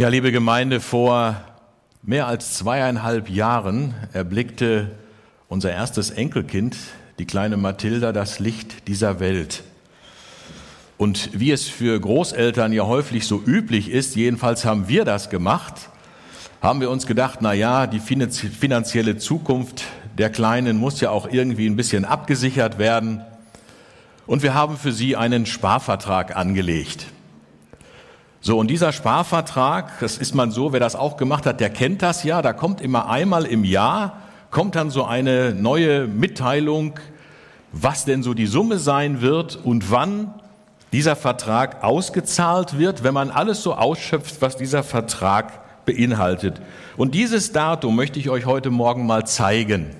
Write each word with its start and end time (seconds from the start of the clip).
Ja, 0.00 0.06
liebe 0.06 0.30
Gemeinde, 0.30 0.78
vor 0.78 1.34
mehr 2.04 2.28
als 2.28 2.54
zweieinhalb 2.54 3.28
Jahren 3.28 3.94
erblickte 4.12 4.92
unser 5.48 5.72
erstes 5.72 6.10
Enkelkind, 6.10 6.76
die 7.18 7.24
kleine 7.24 7.56
Mathilda, 7.56 8.12
das 8.12 8.38
Licht 8.38 8.86
dieser 8.86 9.18
Welt. 9.18 9.64
Und 10.98 11.30
wie 11.32 11.50
es 11.50 11.66
für 11.66 11.98
Großeltern 11.98 12.72
ja 12.72 12.86
häufig 12.86 13.26
so 13.26 13.42
üblich 13.44 13.90
ist, 13.90 14.14
jedenfalls 14.14 14.64
haben 14.64 14.86
wir 14.86 15.04
das 15.04 15.30
gemacht, 15.30 15.74
haben 16.62 16.80
wir 16.80 16.90
uns 16.90 17.08
gedacht, 17.08 17.40
na 17.42 17.52
ja, 17.52 17.88
die 17.88 17.98
finanzielle 17.98 19.18
Zukunft 19.18 19.82
der 20.16 20.30
Kleinen 20.30 20.76
muss 20.76 21.00
ja 21.00 21.10
auch 21.10 21.28
irgendwie 21.28 21.66
ein 21.66 21.74
bisschen 21.74 22.04
abgesichert 22.04 22.78
werden. 22.78 23.22
Und 24.28 24.44
wir 24.44 24.54
haben 24.54 24.76
für 24.76 24.92
sie 24.92 25.16
einen 25.16 25.44
Sparvertrag 25.44 26.36
angelegt. 26.36 27.08
So, 28.40 28.58
und 28.58 28.68
dieser 28.68 28.92
Sparvertrag, 28.92 29.98
das 30.00 30.16
ist 30.16 30.34
man 30.34 30.50
so, 30.50 30.72
wer 30.72 30.80
das 30.80 30.94
auch 30.94 31.16
gemacht 31.16 31.44
hat, 31.44 31.60
der 31.60 31.70
kennt 31.70 32.02
das 32.02 32.22
ja, 32.22 32.40
da 32.40 32.52
kommt 32.52 32.80
immer 32.80 33.10
einmal 33.10 33.44
im 33.44 33.64
Jahr, 33.64 34.18
kommt 34.50 34.76
dann 34.76 34.90
so 34.90 35.04
eine 35.04 35.52
neue 35.52 36.06
Mitteilung, 36.06 36.94
was 37.72 38.04
denn 38.04 38.22
so 38.22 38.34
die 38.34 38.46
Summe 38.46 38.78
sein 38.78 39.20
wird 39.20 39.56
und 39.56 39.90
wann 39.90 40.32
dieser 40.92 41.16
Vertrag 41.16 41.82
ausgezahlt 41.82 42.78
wird, 42.78 43.02
wenn 43.02 43.12
man 43.12 43.30
alles 43.30 43.62
so 43.62 43.74
ausschöpft, 43.74 44.40
was 44.40 44.56
dieser 44.56 44.84
Vertrag 44.84 45.84
beinhaltet. 45.84 46.62
Und 46.96 47.14
dieses 47.14 47.52
Datum 47.52 47.96
möchte 47.96 48.18
ich 48.18 48.30
euch 48.30 48.46
heute 48.46 48.70
Morgen 48.70 49.04
mal 49.04 49.26
zeigen. 49.26 49.90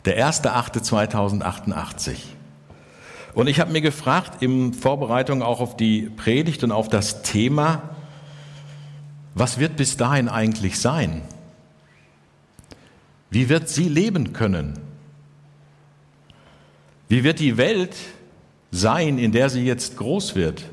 Der 0.04 0.18
1.8.2088. 0.30 2.18
Und 3.34 3.48
ich 3.48 3.62
habe 3.62 3.72
mir 3.72 3.80
gefragt, 3.80 4.42
in 4.42 4.74
Vorbereitung 4.74 5.42
auch 5.42 5.62
auf 5.62 5.78
die 5.78 6.10
Predigt 6.10 6.62
und 6.66 6.74
auf 6.74 6.90
das 6.90 7.22
Thema, 7.22 7.84
was 9.34 9.60
wird 9.60 9.78
bis 9.78 9.96
dahin 9.96 10.28
eigentlich 10.28 10.78
sein? 10.78 11.22
Wie 13.30 13.48
wird 13.48 13.70
sie 13.70 13.88
leben 13.88 14.34
können? 14.34 14.89
Wie 17.10 17.24
wird 17.24 17.40
die 17.40 17.58
Welt 17.58 17.96
sein, 18.72 19.18
in 19.18 19.32
der 19.32 19.50
sie 19.50 19.66
jetzt 19.66 19.98
groß 19.98 20.36
wird? 20.36 20.64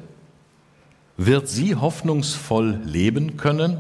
Wird 1.17 1.49
sie 1.49 1.75
hoffnungsvoll 1.75 2.79
leben 2.85 3.39
können? 3.39 3.79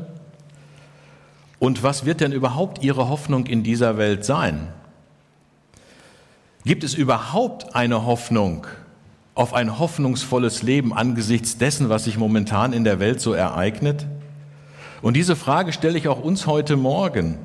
Und 1.58 1.82
was 1.82 2.06
wird 2.06 2.22
denn 2.22 2.32
überhaupt 2.32 2.82
ihre 2.82 3.10
Hoffnung 3.10 3.44
in 3.46 3.62
dieser 3.62 3.98
Welt 3.98 4.24
sein? 4.24 4.68
Gibt 6.64 6.82
es 6.82 6.94
überhaupt 6.94 7.76
eine 7.76 8.06
Hoffnung 8.06 8.66
auf 9.34 9.52
ein 9.52 9.78
hoffnungsvolles 9.78 10.62
Leben 10.62 10.94
angesichts 10.94 11.58
dessen, 11.58 11.90
was 11.90 12.04
sich 12.04 12.16
momentan 12.16 12.72
in 12.72 12.84
der 12.84 12.98
Welt 13.00 13.20
so 13.20 13.34
ereignet? 13.34 14.06
Und 15.02 15.14
diese 15.14 15.36
Frage 15.36 15.74
stelle 15.74 15.98
ich 15.98 16.08
auch 16.08 16.22
uns 16.22 16.46
heute 16.46 16.76
Morgen. 16.76 17.36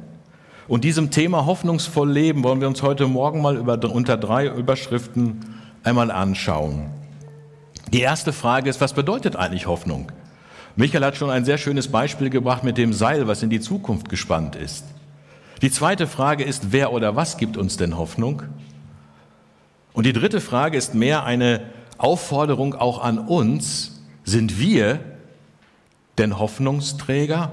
Und 0.72 0.86
diesem 0.86 1.12
Thema 1.12 1.46
hoffnungsvoll 1.46 2.10
leben 2.10 2.46
wollen 2.46 2.62
wir 2.62 2.70
uns 2.70 2.82
heute 2.82 3.06
Morgen 3.06 3.42
mal 3.42 3.58
über, 3.58 3.78
unter 3.92 4.16
drei 4.16 4.48
Überschriften 4.48 5.60
einmal 5.84 6.10
anschauen. 6.10 6.90
Die 7.92 8.00
erste 8.00 8.32
Frage 8.32 8.70
ist, 8.70 8.80
was 8.80 8.94
bedeutet 8.94 9.36
eigentlich 9.36 9.68
Hoffnung? 9.68 10.14
Michael 10.78 11.04
hat 11.04 11.18
schon 11.18 11.30
ein 11.30 11.44
sehr 11.44 11.58
schönes 11.58 11.90
Beispiel 11.90 12.30
gebracht 12.30 12.64
mit 12.64 12.78
dem 12.78 12.94
Seil, 12.94 13.28
was 13.28 13.44
in 13.44 13.50
die 13.50 13.60
Zukunft 13.60 14.08
gespannt 14.08 14.56
ist. 14.56 14.86
Die 15.62 15.70
zweite 15.70 16.08
Frage 16.08 16.46
ist, 16.46 16.72
wer 16.72 16.94
oder 16.94 17.18
was 17.18 17.36
gibt 17.36 17.58
uns 17.58 17.76
denn 17.76 17.98
Hoffnung? 17.98 18.44
Und 19.92 20.06
die 20.06 20.14
dritte 20.14 20.40
Frage 20.40 20.78
ist 20.78 20.96
mehr 20.96 21.26
eine 21.26 21.64
Aufforderung 21.98 22.76
auch 22.76 23.04
an 23.04 23.20
uns. 23.20 24.00
Sind 24.24 24.58
wir 24.58 25.02
denn 26.18 26.40
Hoffnungsträger? 26.40 27.52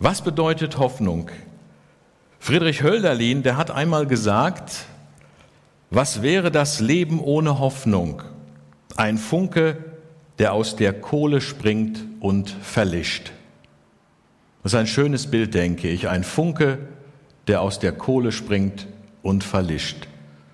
Was 0.00 0.22
bedeutet 0.22 0.78
Hoffnung? 0.78 1.28
Friedrich 2.38 2.84
Hölderlin, 2.84 3.42
der 3.42 3.56
hat 3.56 3.72
einmal 3.72 4.06
gesagt, 4.06 4.84
was 5.90 6.22
wäre 6.22 6.52
das 6.52 6.78
Leben 6.78 7.18
ohne 7.18 7.58
Hoffnung? 7.58 8.22
Ein 8.94 9.18
Funke, 9.18 9.76
der 10.38 10.52
aus 10.52 10.76
der 10.76 10.92
Kohle 10.92 11.40
springt 11.40 12.04
und 12.20 12.50
verlischt. 12.50 13.32
Das 14.62 14.72
ist 14.72 14.78
ein 14.78 14.86
schönes 14.86 15.32
Bild, 15.32 15.54
denke 15.54 15.88
ich. 15.88 16.08
Ein 16.08 16.22
Funke, 16.22 16.78
der 17.48 17.60
aus 17.60 17.80
der 17.80 17.90
Kohle 17.90 18.30
springt 18.30 18.86
und 19.22 19.42
verlischt. 19.42 20.06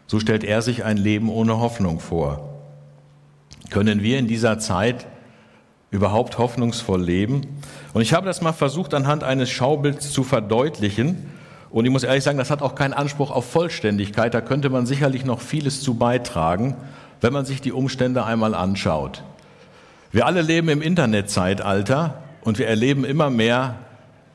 So 0.07 0.21
stellt 0.21 0.45
er 0.45 0.63
sich 0.63 0.85
ein 0.85 0.97
Leben 0.97 1.29
ohne 1.29 1.59
Hoffnung 1.59 2.01
vor. 2.01 2.63
Können 3.69 4.03
wir 4.03 4.19
in 4.19 4.27
dieser 4.27 4.59
Zeit 4.59 5.07
überhaupt 5.95 6.39
hoffnungsvoll 6.39 7.03
leben? 7.03 7.43
Und 7.93 8.03
ich 8.03 8.13
habe 8.13 8.27
das 8.27 8.43
mal 8.43 8.53
versucht, 8.53 8.93
anhand 8.93 9.23
eines 9.23 9.51
Schaubilds 9.51 10.13
zu 10.13 10.25
verdeutlichen. 10.25 11.31
Und 11.71 11.85
ich 11.85 11.91
muss 11.91 12.03
ehrlich 12.03 12.25
sagen, 12.25 12.39
das 12.39 12.51
hat 12.51 12.61
auch 12.61 12.75
keinen 12.75 12.93
Anspruch 12.93 13.31
auf 13.31 13.51
Vollständigkeit. 13.51 14.35
Da 14.35 14.41
könnte 14.41 14.69
man 14.71 14.87
sicherlich 14.87 15.25
noch 15.25 15.41
vieles 15.41 15.81
zu 15.81 15.95
beitragen, 15.95 16.77
wenn 17.21 17.33
man 17.33 17.45
sich 17.45 17.61
die 17.61 17.73
Umstände 17.73 18.25
einmal 18.25 18.55
anschaut. 18.55 19.23
Wir 20.11 20.27
alle 20.27 20.43
leben 20.43 20.69
im 20.69 20.83
Internetzeitalter 20.83 22.23
und 22.43 22.59
wir 22.59 22.67
erleben 22.67 23.05
immer 23.05 23.31
mehr, 23.31 23.77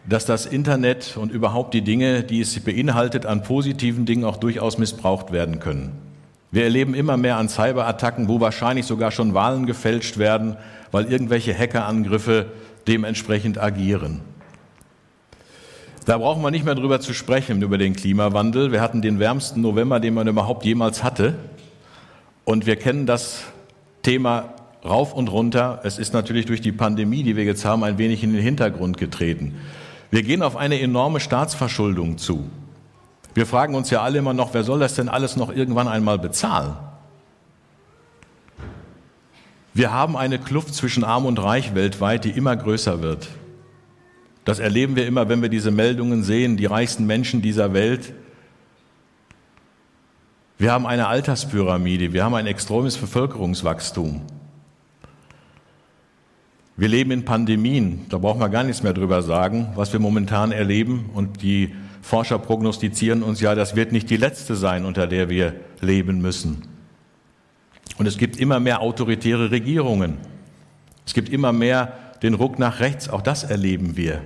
dass 0.07 0.25
das 0.25 0.45
Internet 0.45 1.17
und 1.17 1.31
überhaupt 1.31 1.73
die 1.73 1.81
Dinge, 1.81 2.23
die 2.23 2.41
es 2.41 2.59
beinhaltet, 2.59 3.25
an 3.25 3.43
positiven 3.43 4.05
Dingen 4.05 4.23
auch 4.23 4.37
durchaus 4.37 4.77
missbraucht 4.77 5.31
werden 5.31 5.59
können. 5.59 6.08
Wir 6.51 6.63
erleben 6.63 6.95
immer 6.95 7.15
mehr 7.15 7.37
an 7.37 7.47
Cyberattacken, 7.47 8.27
wo 8.27 8.39
wahrscheinlich 8.39 8.85
sogar 8.85 9.11
schon 9.11 9.33
Wahlen 9.33 9.65
gefälscht 9.65 10.17
werden, 10.17 10.57
weil 10.91 11.11
irgendwelche 11.11 11.57
Hackerangriffe 11.57 12.47
dementsprechend 12.87 13.59
agieren. 13.59 14.21
Da 16.05 16.17
brauchen 16.17 16.41
wir 16.41 16.49
nicht 16.49 16.65
mehr 16.65 16.73
drüber 16.73 16.99
zu 16.99 17.13
sprechen, 17.13 17.61
über 17.61 17.77
den 17.77 17.95
Klimawandel. 17.95 18.71
Wir 18.71 18.81
hatten 18.81 19.03
den 19.03 19.19
wärmsten 19.19 19.61
November, 19.61 19.99
den 19.99 20.15
man 20.15 20.27
überhaupt 20.27 20.65
jemals 20.65 21.03
hatte. 21.03 21.35
Und 22.45 22.65
wir 22.65 22.77
kennen 22.77 23.05
das 23.05 23.43
Thema 24.01 24.55
rauf 24.83 25.13
und 25.13 25.27
runter. 25.27 25.81
Es 25.83 25.99
ist 25.99 26.13
natürlich 26.13 26.47
durch 26.47 26.61
die 26.61 26.71
Pandemie, 26.71 27.21
die 27.21 27.35
wir 27.35 27.43
jetzt 27.43 27.63
haben, 27.63 27.83
ein 27.83 27.99
wenig 27.99 28.23
in 28.23 28.33
den 28.33 28.41
Hintergrund 28.41 28.97
getreten. 28.97 29.57
Wir 30.09 30.23
gehen 30.23 30.41
auf 30.41 30.57
eine 30.57 30.79
enorme 30.79 31.19
Staatsverschuldung 31.19 32.17
zu. 32.17 32.49
Wir 33.39 33.45
fragen 33.45 33.73
uns 33.73 33.89
ja 33.89 34.01
alle 34.01 34.19
immer 34.19 34.33
noch, 34.33 34.53
wer 34.53 34.65
soll 34.65 34.79
das 34.79 34.95
denn 34.95 35.07
alles 35.07 35.37
noch 35.37 35.49
irgendwann 35.49 35.87
einmal 35.87 36.19
bezahlen? 36.19 36.73
Wir 39.73 39.93
haben 39.93 40.17
eine 40.17 40.39
Kluft 40.39 40.75
zwischen 40.75 41.05
Arm 41.05 41.25
und 41.25 41.41
Reich 41.41 41.73
weltweit, 41.73 42.25
die 42.25 42.31
immer 42.31 42.57
größer 42.57 43.01
wird. 43.01 43.29
Das 44.43 44.59
erleben 44.59 44.97
wir 44.97 45.07
immer, 45.07 45.29
wenn 45.29 45.41
wir 45.41 45.47
diese 45.47 45.71
Meldungen 45.71 46.21
sehen, 46.21 46.57
die 46.57 46.65
reichsten 46.65 47.05
Menschen 47.07 47.41
dieser 47.41 47.73
Welt. 47.73 48.13
Wir 50.57 50.73
haben 50.73 50.85
eine 50.85 51.07
Alterspyramide, 51.07 52.11
wir 52.11 52.25
haben 52.25 52.35
ein 52.35 52.45
extremes 52.45 52.97
Bevölkerungswachstum. 52.97 54.21
Wir 56.75 56.89
leben 56.89 57.11
in 57.11 57.23
Pandemien, 57.23 58.05
da 58.09 58.17
brauchen 58.17 58.41
wir 58.41 58.49
gar 58.49 58.65
nichts 58.65 58.83
mehr 58.83 58.93
drüber 58.93 59.21
sagen, 59.21 59.69
was 59.75 59.93
wir 59.93 60.01
momentan 60.01 60.51
erleben. 60.51 61.09
Und 61.13 61.41
die 61.41 61.73
Forscher 62.01 62.39
prognostizieren 62.39 63.23
uns 63.23 63.41
ja, 63.41 63.55
das 63.55 63.75
wird 63.75 63.91
nicht 63.91 64.09
die 64.09 64.17
letzte 64.17 64.55
sein, 64.55 64.85
unter 64.85 65.07
der 65.07 65.29
wir 65.29 65.55
leben 65.81 66.21
müssen. 66.21 66.63
Und 67.97 68.05
es 68.05 68.17
gibt 68.17 68.37
immer 68.37 68.59
mehr 68.59 68.81
autoritäre 68.81 69.51
Regierungen. 69.51 70.17
Es 71.05 71.13
gibt 71.13 71.29
immer 71.29 71.51
mehr 71.51 71.93
den 72.21 72.33
Ruck 72.33 72.59
nach 72.59 72.79
rechts, 72.79 73.09
auch 73.09 73.21
das 73.21 73.43
erleben 73.43 73.97
wir. 73.97 74.21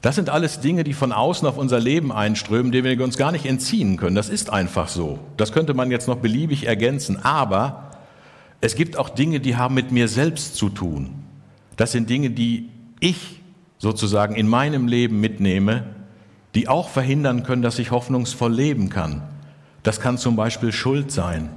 Das 0.00 0.14
sind 0.14 0.30
alles 0.30 0.60
Dinge, 0.60 0.84
die 0.84 0.92
von 0.92 1.12
außen 1.12 1.46
auf 1.46 1.58
unser 1.58 1.80
Leben 1.80 2.12
einströmen, 2.12 2.70
denen 2.70 2.98
wir 2.98 3.04
uns 3.04 3.16
gar 3.16 3.32
nicht 3.32 3.46
entziehen 3.46 3.96
können. 3.96 4.14
Das 4.14 4.28
ist 4.28 4.50
einfach 4.50 4.88
so. 4.88 5.18
Das 5.36 5.52
könnte 5.52 5.74
man 5.74 5.90
jetzt 5.90 6.06
noch 6.06 6.18
beliebig 6.18 6.66
ergänzen. 6.66 7.22
Aber 7.24 7.90
es 8.60 8.76
gibt 8.76 8.96
auch 8.96 9.08
Dinge, 9.08 9.40
die 9.40 9.56
haben 9.56 9.74
mit 9.74 9.90
mir 9.90 10.06
selbst 10.06 10.54
zu 10.54 10.68
tun. 10.68 11.24
Das 11.76 11.92
sind 11.92 12.08
Dinge, 12.10 12.30
die 12.30 12.68
ich 13.00 13.40
sozusagen 13.78 14.34
in 14.36 14.48
meinem 14.48 14.86
Leben 14.86 15.20
mitnehme, 15.20 15.84
die 16.58 16.66
auch 16.66 16.88
verhindern 16.88 17.44
können, 17.44 17.62
dass 17.62 17.78
ich 17.78 17.92
hoffnungsvoll 17.92 18.52
leben 18.52 18.88
kann. 18.88 19.22
Das 19.84 20.00
kann 20.00 20.18
zum 20.18 20.34
Beispiel 20.34 20.72
Schuld 20.72 21.12
sein. 21.12 21.50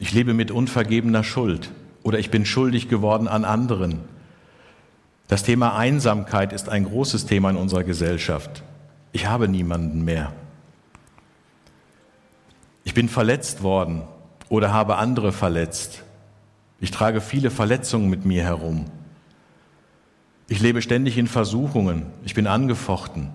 Ich 0.00 0.12
lebe 0.12 0.34
mit 0.34 0.50
unvergebener 0.50 1.22
Schuld 1.22 1.70
oder 2.02 2.18
ich 2.18 2.32
bin 2.32 2.44
schuldig 2.44 2.88
geworden 2.88 3.28
an 3.28 3.44
anderen. 3.44 4.00
Das 5.28 5.44
Thema 5.44 5.76
Einsamkeit 5.76 6.52
ist 6.52 6.68
ein 6.68 6.84
großes 6.84 7.26
Thema 7.26 7.50
in 7.50 7.56
unserer 7.56 7.84
Gesellschaft. 7.84 8.64
Ich 9.12 9.28
habe 9.28 9.46
niemanden 9.46 10.04
mehr. 10.04 10.32
bin 12.92 13.08
verletzt 13.08 13.62
worden 13.62 14.02
oder 14.48 14.72
habe 14.72 14.96
andere 14.96 15.30
verletzt. 15.30 16.02
Ich 16.80 16.90
trage 16.90 17.20
viele 17.20 17.52
Verletzungen 17.52 18.10
mit 18.10 18.24
mir 18.24 18.42
herum. 18.42 18.86
Ich 20.48 20.58
lebe 20.58 20.82
ständig 20.82 21.16
in 21.18 21.28
Versuchungen. 21.28 22.06
Ich 22.24 22.34
bin 22.34 22.48
angefochten. 22.48 23.30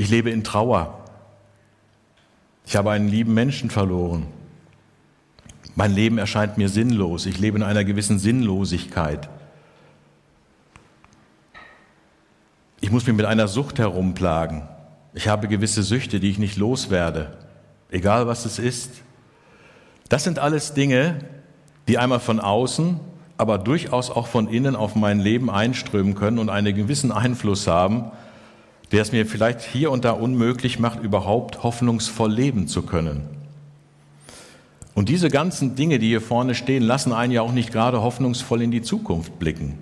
Ich 0.00 0.08
lebe 0.08 0.30
in 0.30 0.44
Trauer. 0.44 0.98
Ich 2.64 2.74
habe 2.74 2.90
einen 2.90 3.08
lieben 3.08 3.34
Menschen 3.34 3.68
verloren. 3.68 4.26
Mein 5.74 5.94
Leben 5.94 6.16
erscheint 6.16 6.56
mir 6.56 6.70
sinnlos. 6.70 7.26
Ich 7.26 7.38
lebe 7.38 7.58
in 7.58 7.62
einer 7.62 7.84
gewissen 7.84 8.18
Sinnlosigkeit. 8.18 9.28
Ich 12.80 12.90
muss 12.90 13.06
mich 13.06 13.14
mit 13.14 13.26
einer 13.26 13.46
Sucht 13.46 13.78
herumplagen. 13.78 14.62
Ich 15.12 15.28
habe 15.28 15.48
gewisse 15.48 15.82
Süchte, 15.82 16.18
die 16.18 16.30
ich 16.30 16.38
nicht 16.38 16.56
loswerde, 16.56 17.36
egal 17.90 18.26
was 18.26 18.46
es 18.46 18.58
ist. 18.58 19.02
Das 20.08 20.24
sind 20.24 20.38
alles 20.38 20.72
Dinge, 20.72 21.18
die 21.88 21.98
einmal 21.98 22.20
von 22.20 22.40
außen, 22.40 23.00
aber 23.36 23.58
durchaus 23.58 24.10
auch 24.10 24.28
von 24.28 24.48
innen 24.48 24.76
auf 24.76 24.94
mein 24.94 25.20
Leben 25.20 25.50
einströmen 25.50 26.14
können 26.14 26.38
und 26.38 26.48
einen 26.48 26.74
gewissen 26.74 27.12
Einfluss 27.12 27.66
haben, 27.66 28.12
der 28.92 29.02
es 29.02 29.12
mir 29.12 29.26
vielleicht 29.26 29.60
hier 29.60 29.90
und 29.90 30.04
da 30.04 30.12
unmöglich 30.12 30.78
macht, 30.78 31.00
überhaupt 31.00 31.62
hoffnungsvoll 31.62 32.32
leben 32.32 32.66
zu 32.66 32.82
können. 32.82 33.22
Und 34.94 35.08
diese 35.08 35.30
ganzen 35.30 35.76
Dinge, 35.76 35.98
die 35.98 36.08
hier 36.08 36.20
vorne 36.20 36.54
stehen, 36.54 36.82
lassen 36.82 37.12
einen 37.12 37.32
ja 37.32 37.42
auch 37.42 37.52
nicht 37.52 37.72
gerade 37.72 38.02
hoffnungsvoll 38.02 38.62
in 38.62 38.70
die 38.70 38.82
Zukunft 38.82 39.38
blicken. 39.38 39.78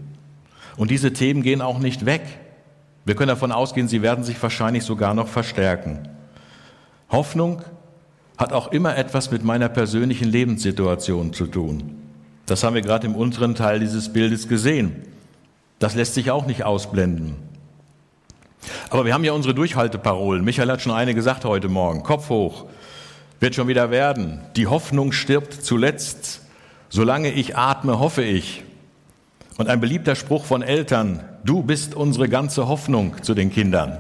Und 0.76 0.90
diese 0.90 1.12
Themen 1.12 1.42
gehen 1.42 1.62
auch 1.62 1.78
nicht 1.78 2.06
weg. 2.06 2.22
Wir 3.04 3.14
können 3.14 3.28
davon 3.28 3.50
ausgehen, 3.52 3.88
sie 3.88 4.02
werden 4.02 4.22
sich 4.22 4.40
wahrscheinlich 4.42 4.84
sogar 4.84 5.14
noch 5.14 5.28
verstärken. 5.28 6.08
Hoffnung 7.10 7.62
hat 8.36 8.52
auch 8.52 8.70
immer 8.70 8.96
etwas 8.96 9.30
mit 9.30 9.42
meiner 9.42 9.68
persönlichen 9.68 10.28
Lebenssituation 10.28 11.32
zu 11.32 11.46
tun. 11.46 11.96
Das 12.46 12.62
haben 12.62 12.74
wir 12.74 12.82
gerade 12.82 13.06
im 13.06 13.16
unteren 13.16 13.54
Teil 13.54 13.80
dieses 13.80 14.12
Bildes 14.12 14.46
gesehen. 14.46 15.02
Das 15.78 15.94
lässt 15.94 16.14
sich 16.14 16.30
auch 16.30 16.46
nicht 16.46 16.64
ausblenden. 16.64 17.47
Aber 18.90 19.04
wir 19.04 19.12
haben 19.12 19.24
ja 19.24 19.32
unsere 19.32 19.54
Durchhalteparolen. 19.54 20.44
Michael 20.44 20.70
hat 20.70 20.80
schon 20.80 20.92
eine 20.92 21.14
gesagt 21.14 21.44
heute 21.44 21.68
Morgen. 21.68 22.02
Kopf 22.02 22.30
hoch. 22.30 22.64
Wird 23.38 23.54
schon 23.54 23.68
wieder 23.68 23.90
werden. 23.90 24.40
Die 24.56 24.66
Hoffnung 24.66 25.12
stirbt 25.12 25.52
zuletzt. 25.52 26.40
Solange 26.88 27.30
ich 27.30 27.56
atme, 27.56 27.98
hoffe 27.98 28.22
ich. 28.22 28.64
Und 29.58 29.68
ein 29.68 29.80
beliebter 29.80 30.14
Spruch 30.14 30.46
von 30.46 30.62
Eltern, 30.62 31.22
du 31.44 31.62
bist 31.62 31.94
unsere 31.94 32.28
ganze 32.28 32.66
Hoffnung 32.66 33.22
zu 33.22 33.34
den 33.34 33.52
Kindern. 33.52 33.98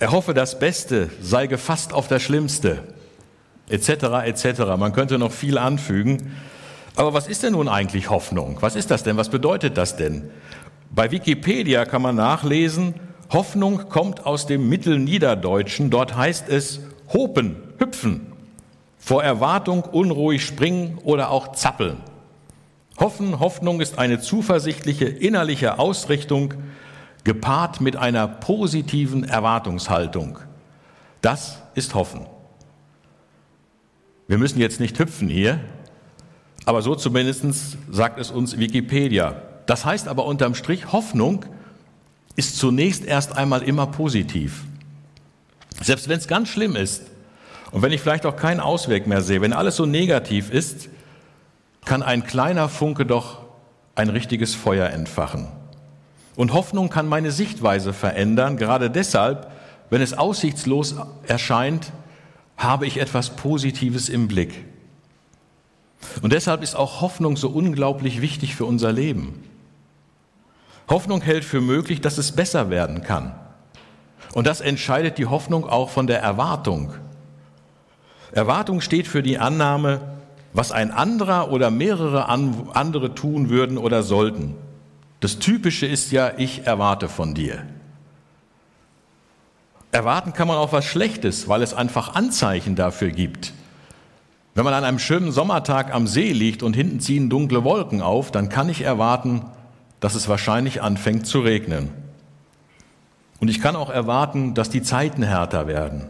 Er 0.00 0.10
hoffe 0.10 0.34
das 0.34 0.58
Beste, 0.58 1.10
sei 1.22 1.46
gefasst 1.46 1.92
auf 1.92 2.08
das 2.08 2.22
Schlimmste, 2.22 2.82
etc., 3.68 4.24
etc. 4.24 4.60
Man 4.76 4.92
könnte 4.92 5.18
noch 5.18 5.32
viel 5.32 5.56
anfügen. 5.56 6.32
Aber 6.96 7.14
was 7.14 7.28
ist 7.28 7.42
denn 7.42 7.52
nun 7.52 7.68
eigentlich 7.68 8.10
Hoffnung? 8.10 8.58
Was 8.60 8.74
ist 8.74 8.90
das 8.90 9.02
denn? 9.04 9.16
Was 9.16 9.28
bedeutet 9.28 9.76
das 9.76 9.96
denn? 9.96 10.30
Bei 10.94 11.10
Wikipedia 11.10 11.86
kann 11.86 12.02
man 12.02 12.14
nachlesen, 12.14 12.94
Hoffnung 13.32 13.88
kommt 13.88 14.26
aus 14.26 14.46
dem 14.46 14.68
Mittelniederdeutschen. 14.68 15.90
Dort 15.90 16.16
heißt 16.16 16.48
es 16.48 16.80
hopen, 17.12 17.56
hüpfen, 17.78 18.32
vor 18.96 19.24
Erwartung 19.24 19.82
unruhig 19.82 20.44
springen 20.44 20.98
oder 21.02 21.30
auch 21.30 21.52
zappeln. 21.52 21.96
Hoffen, 22.98 23.40
Hoffnung 23.40 23.80
ist 23.80 23.98
eine 23.98 24.20
zuversichtliche 24.20 25.06
innerliche 25.06 25.80
Ausrichtung, 25.80 26.54
gepaart 27.24 27.80
mit 27.80 27.96
einer 27.96 28.28
positiven 28.28 29.24
Erwartungshaltung. 29.24 30.38
Das 31.22 31.60
ist 31.74 31.94
Hoffen. 31.94 32.26
Wir 34.28 34.38
müssen 34.38 34.60
jetzt 34.60 34.78
nicht 34.78 34.96
hüpfen 35.00 35.28
hier, 35.28 35.58
aber 36.66 36.82
so 36.82 36.94
zumindest 36.94 37.78
sagt 37.90 38.20
es 38.20 38.30
uns 38.30 38.58
Wikipedia. 38.58 39.42
Das 39.66 39.84
heißt 39.84 40.08
aber 40.08 40.26
unterm 40.26 40.54
Strich, 40.54 40.92
Hoffnung 40.92 41.44
ist 42.36 42.58
zunächst 42.58 43.04
erst 43.04 43.36
einmal 43.36 43.62
immer 43.62 43.86
positiv. 43.86 44.64
Selbst 45.80 46.08
wenn 46.08 46.18
es 46.18 46.28
ganz 46.28 46.48
schlimm 46.48 46.76
ist 46.76 47.02
und 47.70 47.82
wenn 47.82 47.92
ich 47.92 48.00
vielleicht 48.00 48.26
auch 48.26 48.36
keinen 48.36 48.60
Ausweg 48.60 49.06
mehr 49.06 49.22
sehe, 49.22 49.40
wenn 49.40 49.52
alles 49.52 49.76
so 49.76 49.86
negativ 49.86 50.50
ist, 50.50 50.88
kann 51.84 52.02
ein 52.02 52.24
kleiner 52.24 52.68
Funke 52.68 53.06
doch 53.06 53.38
ein 53.94 54.08
richtiges 54.08 54.54
Feuer 54.54 54.88
entfachen. 54.90 55.48
Und 56.36 56.52
Hoffnung 56.52 56.90
kann 56.90 57.06
meine 57.06 57.30
Sichtweise 57.30 57.92
verändern. 57.92 58.56
Gerade 58.56 58.90
deshalb, 58.90 59.50
wenn 59.90 60.02
es 60.02 60.14
aussichtslos 60.14 60.96
erscheint, 61.26 61.92
habe 62.56 62.86
ich 62.86 62.98
etwas 62.98 63.30
Positives 63.30 64.08
im 64.08 64.26
Blick. 64.26 64.64
Und 66.22 66.32
deshalb 66.32 66.62
ist 66.62 66.74
auch 66.74 67.00
Hoffnung 67.00 67.36
so 67.36 67.48
unglaublich 67.48 68.20
wichtig 68.20 68.54
für 68.56 68.64
unser 68.64 68.92
Leben. 68.92 69.42
Hoffnung 70.88 71.22
hält 71.22 71.44
für 71.44 71.60
möglich, 71.60 72.00
dass 72.00 72.18
es 72.18 72.32
besser 72.32 72.70
werden 72.70 73.02
kann. 73.02 73.34
Und 74.34 74.46
das 74.46 74.60
entscheidet 74.60 75.18
die 75.18 75.26
Hoffnung 75.26 75.68
auch 75.68 75.90
von 75.90 76.06
der 76.06 76.20
Erwartung. 76.20 76.92
Erwartung 78.32 78.80
steht 78.80 79.06
für 79.06 79.22
die 79.22 79.38
Annahme, 79.38 80.00
was 80.52 80.72
ein 80.72 80.90
anderer 80.90 81.50
oder 81.50 81.70
mehrere 81.70 82.28
andere 82.28 83.14
tun 83.14 83.48
würden 83.48 83.78
oder 83.78 84.02
sollten. 84.02 84.54
Das 85.20 85.38
Typische 85.38 85.86
ist 85.86 86.12
ja, 86.12 86.32
ich 86.36 86.66
erwarte 86.66 87.08
von 87.08 87.34
dir. 87.34 87.64
Erwarten 89.90 90.32
kann 90.32 90.48
man 90.48 90.56
auch 90.56 90.72
was 90.72 90.84
Schlechtes, 90.84 91.48
weil 91.48 91.62
es 91.62 91.72
einfach 91.72 92.14
Anzeichen 92.16 92.74
dafür 92.74 93.10
gibt. 93.10 93.52
Wenn 94.54 94.64
man 94.64 94.74
an 94.74 94.84
einem 94.84 94.98
schönen 94.98 95.32
Sommertag 95.32 95.94
am 95.94 96.06
See 96.06 96.32
liegt 96.32 96.62
und 96.62 96.74
hinten 96.74 97.00
ziehen 97.00 97.30
dunkle 97.30 97.64
Wolken 97.64 98.02
auf, 98.02 98.30
dann 98.30 98.48
kann 98.48 98.68
ich 98.68 98.82
erwarten, 98.82 99.42
dass 100.04 100.14
es 100.14 100.28
wahrscheinlich 100.28 100.82
anfängt 100.82 101.26
zu 101.26 101.40
regnen. 101.40 101.88
Und 103.40 103.48
ich 103.48 103.62
kann 103.62 103.74
auch 103.74 103.88
erwarten, 103.88 104.52
dass 104.52 104.68
die 104.68 104.82
Zeiten 104.82 105.22
härter 105.22 105.66
werden. 105.66 106.04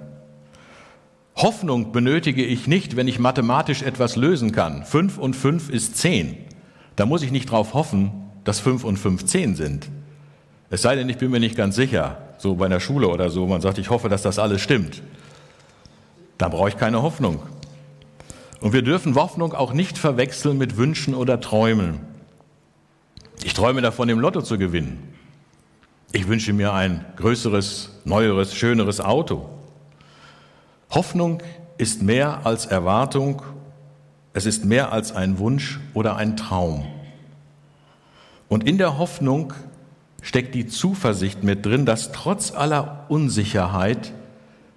Hoffnung 1.36 1.92
benötige 1.92 2.44
ich 2.44 2.66
nicht, 2.66 2.96
wenn 2.96 3.06
ich 3.06 3.20
mathematisch 3.20 3.82
etwas 3.82 4.16
lösen 4.16 4.50
kann. 4.50 4.84
Fünf 4.84 5.16
und 5.16 5.36
fünf 5.36 5.70
ist 5.70 5.96
zehn. 5.96 6.36
Da 6.96 7.06
muss 7.06 7.22
ich 7.22 7.30
nicht 7.30 7.50
darauf 7.50 7.72
hoffen, 7.72 8.10
dass 8.42 8.58
fünf 8.58 8.82
und 8.82 8.96
fünf 8.96 9.26
zehn 9.26 9.54
sind. 9.54 9.88
Es 10.70 10.82
sei 10.82 10.96
denn, 10.96 11.08
ich 11.08 11.18
bin 11.18 11.30
mir 11.30 11.38
nicht 11.38 11.54
ganz 11.54 11.76
sicher, 11.76 12.18
so 12.38 12.56
bei 12.56 12.66
einer 12.66 12.80
Schule 12.80 13.06
oder 13.06 13.30
so, 13.30 13.46
man 13.46 13.60
sagt, 13.60 13.78
ich 13.78 13.90
hoffe, 13.90 14.08
dass 14.08 14.22
das 14.22 14.40
alles 14.40 14.60
stimmt. 14.60 15.02
Da 16.36 16.48
brauche 16.48 16.68
ich 16.68 16.76
keine 16.76 17.00
Hoffnung. 17.00 17.38
Und 18.60 18.72
wir 18.72 18.82
dürfen 18.82 19.14
Hoffnung 19.14 19.54
auch 19.54 19.72
nicht 19.72 19.98
verwechseln 19.98 20.58
mit 20.58 20.78
Wünschen 20.78 21.14
oder 21.14 21.40
Träumen. 21.40 22.12
Ich 23.42 23.54
träume 23.54 23.82
davon, 23.82 24.08
im 24.08 24.20
Lotto 24.20 24.42
zu 24.42 24.58
gewinnen. 24.58 25.14
Ich 26.12 26.28
wünsche 26.28 26.52
mir 26.52 26.72
ein 26.72 27.04
größeres, 27.16 27.90
neueres, 28.04 28.54
schöneres 28.54 29.00
Auto. 29.00 29.48
Hoffnung 30.90 31.42
ist 31.76 32.02
mehr 32.02 32.46
als 32.46 32.66
Erwartung, 32.66 33.42
es 34.32 34.46
ist 34.46 34.64
mehr 34.64 34.92
als 34.92 35.12
ein 35.12 35.38
Wunsch 35.38 35.80
oder 35.92 36.16
ein 36.16 36.36
Traum. 36.36 36.86
Und 38.48 38.64
in 38.64 38.78
der 38.78 38.98
Hoffnung 38.98 39.52
steckt 40.22 40.54
die 40.54 40.66
Zuversicht 40.66 41.42
mit 41.42 41.66
drin, 41.66 41.84
dass 41.84 42.12
trotz 42.12 42.52
aller 42.52 43.06
Unsicherheit 43.08 44.12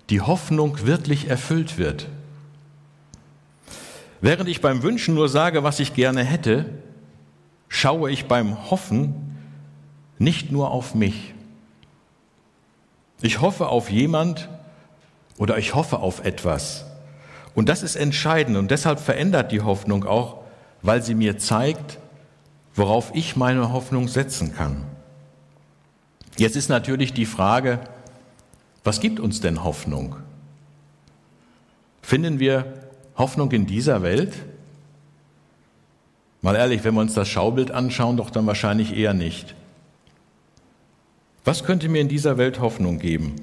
die 0.10 0.22
Hoffnung 0.22 0.86
wirklich 0.86 1.30
erfüllt 1.30 1.78
wird. 1.78 2.08
Während 4.22 4.50
ich 4.50 4.62
beim 4.62 4.82
Wünschen 4.82 5.14
nur 5.14 5.30
sage, 5.30 5.64
was 5.64 5.80
ich 5.80 5.94
gerne 5.94 6.24
hätte, 6.24 6.66
schaue 7.70 8.12
ich 8.12 8.28
beim 8.28 8.70
Hoffen 8.70 9.38
nicht 10.20 10.52
nur 10.52 10.72
auf 10.72 10.96
mich. 10.96 11.34
Ich 13.22 13.42
hoffe 13.42 13.68
auf 13.68 13.90
jemand 13.90 14.50
oder 15.38 15.58
ich 15.58 15.76
hoffe 15.76 16.00
auf 16.00 16.24
etwas. 16.24 16.86
Und 17.56 17.70
das 17.70 17.84
ist 17.84 17.96
entscheidend 17.96 18.58
und 18.58 18.70
deshalb 18.70 19.00
verändert 19.00 19.52
die 19.52 19.62
Hoffnung 19.62 20.06
auch, 20.06 20.44
weil 20.82 21.02
sie 21.02 21.16
mir 21.16 21.38
zeigt, 21.38 21.98
worauf 22.76 23.12
ich 23.16 23.36
meine 23.36 23.72
Hoffnung 23.74 24.08
setzen 24.08 24.56
kann. 24.56 24.86
Jetzt 26.38 26.56
ist 26.56 26.70
natürlich 26.70 27.14
die 27.14 27.26
Frage, 27.26 27.80
was 28.84 29.00
gibt 29.00 29.20
uns 29.20 29.42
denn 29.42 29.64
Hoffnung? 29.64 30.16
Finden 32.04 32.40
wir 32.40 32.74
Hoffnung 33.18 33.52
in 33.52 33.66
dieser 33.66 34.04
Welt? 34.04 34.34
Mal 36.48 36.56
ehrlich, 36.56 36.86
wenn 36.86 36.94
wir 36.94 37.02
uns 37.02 37.14
das 37.14 37.28
Schaubild 37.28 37.72
anschauen, 37.72 38.16
doch 38.16 38.30
dann 38.30 38.48
wahrscheinlich 38.48 38.96
eher 38.96 39.14
nicht. 39.14 39.54
Was 41.44 41.66
könnte 41.66 41.90
mir 41.90 42.00
in 42.00 42.08
dieser 42.08 42.38
Welt 42.38 42.62
Hoffnung 42.62 43.00
geben? 43.00 43.36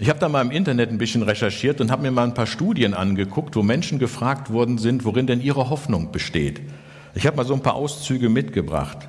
Ich 0.00 0.08
habe 0.08 0.18
da 0.18 0.28
mal 0.28 0.42
im 0.42 0.50
Internet 0.50 0.90
ein 0.90 0.98
bisschen 0.98 1.22
recherchiert 1.22 1.80
und 1.80 1.92
habe 1.92 2.02
mir 2.02 2.10
mal 2.10 2.24
ein 2.24 2.34
paar 2.34 2.48
Studien 2.48 2.94
angeguckt, 2.94 3.54
wo 3.54 3.62
Menschen 3.62 4.00
gefragt 4.00 4.52
worden 4.52 4.78
sind, 4.78 5.04
worin 5.04 5.28
denn 5.28 5.40
ihre 5.40 5.70
Hoffnung 5.70 6.10
besteht. 6.10 6.60
Ich 7.14 7.28
habe 7.28 7.36
mal 7.36 7.46
so 7.46 7.54
ein 7.54 7.62
paar 7.62 7.76
Auszüge 7.76 8.28
mitgebracht. 8.28 9.08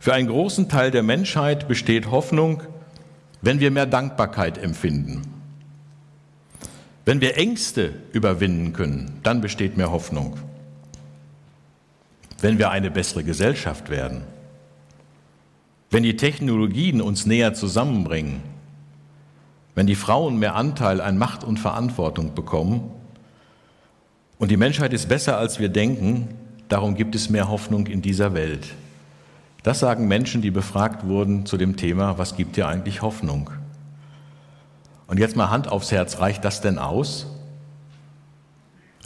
Für 0.00 0.12
einen 0.12 0.26
großen 0.26 0.68
Teil 0.68 0.90
der 0.90 1.04
Menschheit 1.04 1.68
besteht 1.68 2.10
Hoffnung, 2.10 2.64
wenn 3.40 3.60
wir 3.60 3.70
mehr 3.70 3.86
Dankbarkeit 3.86 4.58
empfinden. 4.58 5.22
Wenn 7.04 7.20
wir 7.20 7.38
Ängste 7.38 7.92
überwinden 8.12 8.72
können, 8.72 9.20
dann 9.22 9.40
besteht 9.40 9.76
mehr 9.76 9.92
Hoffnung. 9.92 10.38
Wenn 12.44 12.58
wir 12.58 12.70
eine 12.70 12.90
bessere 12.90 13.24
Gesellschaft 13.24 13.88
werden, 13.88 14.20
wenn 15.90 16.02
die 16.02 16.18
Technologien 16.18 17.00
uns 17.00 17.24
näher 17.24 17.54
zusammenbringen, 17.54 18.42
wenn 19.74 19.86
die 19.86 19.94
Frauen 19.94 20.38
mehr 20.38 20.54
Anteil 20.54 21.00
an 21.00 21.16
Macht 21.16 21.42
und 21.42 21.58
Verantwortung 21.58 22.34
bekommen 22.34 22.90
und 24.38 24.50
die 24.50 24.58
Menschheit 24.58 24.92
ist 24.92 25.08
besser, 25.08 25.38
als 25.38 25.58
wir 25.58 25.70
denken, 25.70 26.34
darum 26.68 26.96
gibt 26.96 27.14
es 27.14 27.30
mehr 27.30 27.48
Hoffnung 27.48 27.86
in 27.86 28.02
dieser 28.02 28.34
Welt. 28.34 28.74
Das 29.62 29.78
sagen 29.78 30.06
Menschen, 30.06 30.42
die 30.42 30.50
befragt 30.50 31.06
wurden 31.06 31.46
zu 31.46 31.56
dem 31.56 31.78
Thema, 31.78 32.18
was 32.18 32.36
gibt 32.36 32.58
dir 32.58 32.68
eigentlich 32.68 33.00
Hoffnung? 33.00 33.48
Und 35.06 35.18
jetzt 35.18 35.34
mal 35.34 35.48
Hand 35.48 35.68
aufs 35.68 35.92
Herz, 35.92 36.18
reicht 36.20 36.44
das 36.44 36.60
denn 36.60 36.78
aus? 36.78 37.26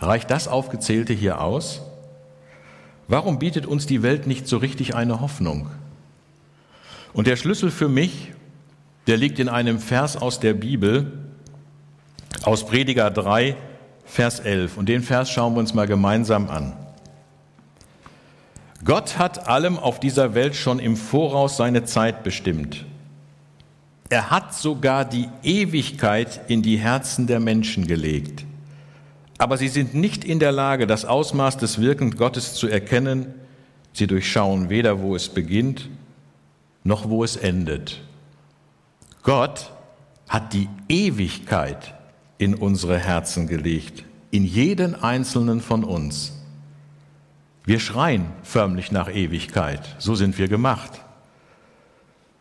Reicht 0.01 0.29
das 0.29 0.49
Aufgezählte 0.49 1.13
hier 1.13 1.41
aus? 1.41 1.83
Warum 3.09 3.39
bietet 3.39 3.65
uns 3.67 3.87
die 3.87 4.03
Welt 4.03 4.27
nicht 4.27 4.47
so 4.47 4.59
richtig 4.59 4.95
eine 4.95 5.21
Hoffnung? 5.21 5.69
Und 7.15 7.27
der 7.27 7.37
Schlüssel 7.37 7.71
für 7.71 7.89
mich, 7.89 8.33
der 9.07 9.17
liegt 9.17 9.39
in 9.39 9.49
einem 9.49 9.81
Vers 9.81 10.17
aus 10.19 10.41
der 10.41 10.53
Bibel, 10.53 11.11
aus 12.43 12.67
Prediger 12.67 13.11
3, 13.11 13.57
Vers 14.05 14.41
11. 14.41 14.77
Und 14.77 14.91
den 14.91 15.03
Vers 15.03 15.31
schauen 15.31 15.55
wir 15.55 15.61
uns 15.61 15.73
mal 15.73 15.87
gemeinsam 15.87 16.51
an. 16.51 16.75
Gott 18.85 19.19
hat 19.19 19.49
allem 19.49 19.79
auf 19.79 20.01
dieser 20.01 20.35
Welt 20.35 20.55
schon 20.55 20.79
im 20.79 20.97
Voraus 20.97 21.57
seine 21.57 21.85
Zeit 21.85 22.23
bestimmt. 22.23 22.85
Er 24.11 24.31
hat 24.31 24.55
sogar 24.55 25.05
die 25.05 25.29
Ewigkeit 25.43 26.43
in 26.49 26.63
die 26.63 26.79
Herzen 26.79 27.27
der 27.27 27.41
Menschen 27.41 27.87
gelegt. 27.87 28.45
Aber 29.39 29.57
sie 29.57 29.69
sind 29.69 29.95
nicht 29.95 30.25
in 30.25 30.41
der 30.41 30.53
Lage, 30.53 30.87
das 30.89 31.05
Ausmaß 31.05 31.57
des 31.57 31.81
Wirkens 31.81 32.17
Gottes 32.17 32.55
zu 32.55 32.67
erkennen. 32.67 33.35
Sie 33.93 34.09
durchschauen 34.09 34.69
weder, 34.69 35.01
wo 35.01 35.15
es 35.15 35.29
beginnt, 35.29 35.89
noch 36.83 37.09
wo 37.09 37.23
es 37.23 37.37
endet. 37.37 38.03
Gott 39.23 39.71
hat 40.29 40.53
die 40.53 40.69
Ewigkeit 40.89 41.95
in 42.37 42.55
unsere 42.55 42.99
Herzen 42.99 43.47
gelegt, 43.47 44.05
in 44.31 44.45
jeden 44.45 44.95
einzelnen 44.95 45.61
von 45.61 45.85
uns. 45.85 46.33
Wir 47.65 47.81
schreien 47.81 48.27
förmlich 48.43 48.93
nach 48.93 49.13
Ewigkeit, 49.13 49.97
so 49.99 50.15
sind 50.15 50.39
wir 50.39 50.49
gemacht. 50.49 51.03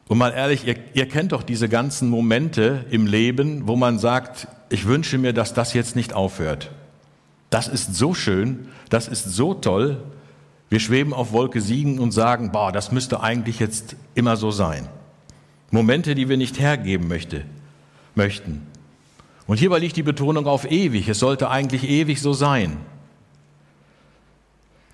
Und 0.08 0.18
mal 0.18 0.32
ehrlich, 0.32 0.66
ihr, 0.66 0.78
ihr, 0.94 1.08
kennt 1.08 1.34
doch 1.34 1.44
diese 1.44 1.68
ganzen 1.68 2.10
Momente 2.10 2.86
im 2.92 3.08
Leben, 3.08 3.68
wo 3.68 3.76
man 3.76 4.00
sagt, 4.00 4.48
ich 4.70 4.86
wünsche 4.86 5.18
mir, 5.18 5.34
dass 5.34 5.54
das 5.54 5.74
jetzt 5.74 5.98
nicht 5.98 6.14
aufhört. 6.14 6.72
Das 7.50 7.68
ist 7.68 7.96
so 7.96 8.14
schön, 8.14 8.68
das 8.90 9.08
ist 9.08 9.24
so 9.24 9.54
toll, 9.54 10.04
wir 10.70 10.80
schweben 10.80 11.14
auf 11.14 11.32
Wolke 11.32 11.62
7 11.62 12.00
und 12.00 12.12
sagen, 12.12 12.52
boah, 12.52 12.72
das 12.72 12.92
müsste 12.92 13.22
eigentlich 13.22 13.60
jetzt 13.60 13.96
immer 14.16 14.36
so 14.36 14.52
sein. 14.52 14.90
Momente, 15.72 16.14
die 16.14 16.28
wir 16.28 16.38
nicht 16.38 16.60
hergeben 16.60 17.08
möchte, 17.08 17.46
möchten. 18.16 18.68
Und 19.48 19.58
hierbei 19.58 19.80
liegt 19.80 19.96
die 19.96 20.04
Betonung 20.04 20.46
auf 20.46 20.70
ewig. 20.70 21.08
Es 21.08 21.20
sollte 21.20 21.50
eigentlich 21.50 21.90
ewig 21.90 22.22
so 22.22 22.34
sein. 22.34 22.78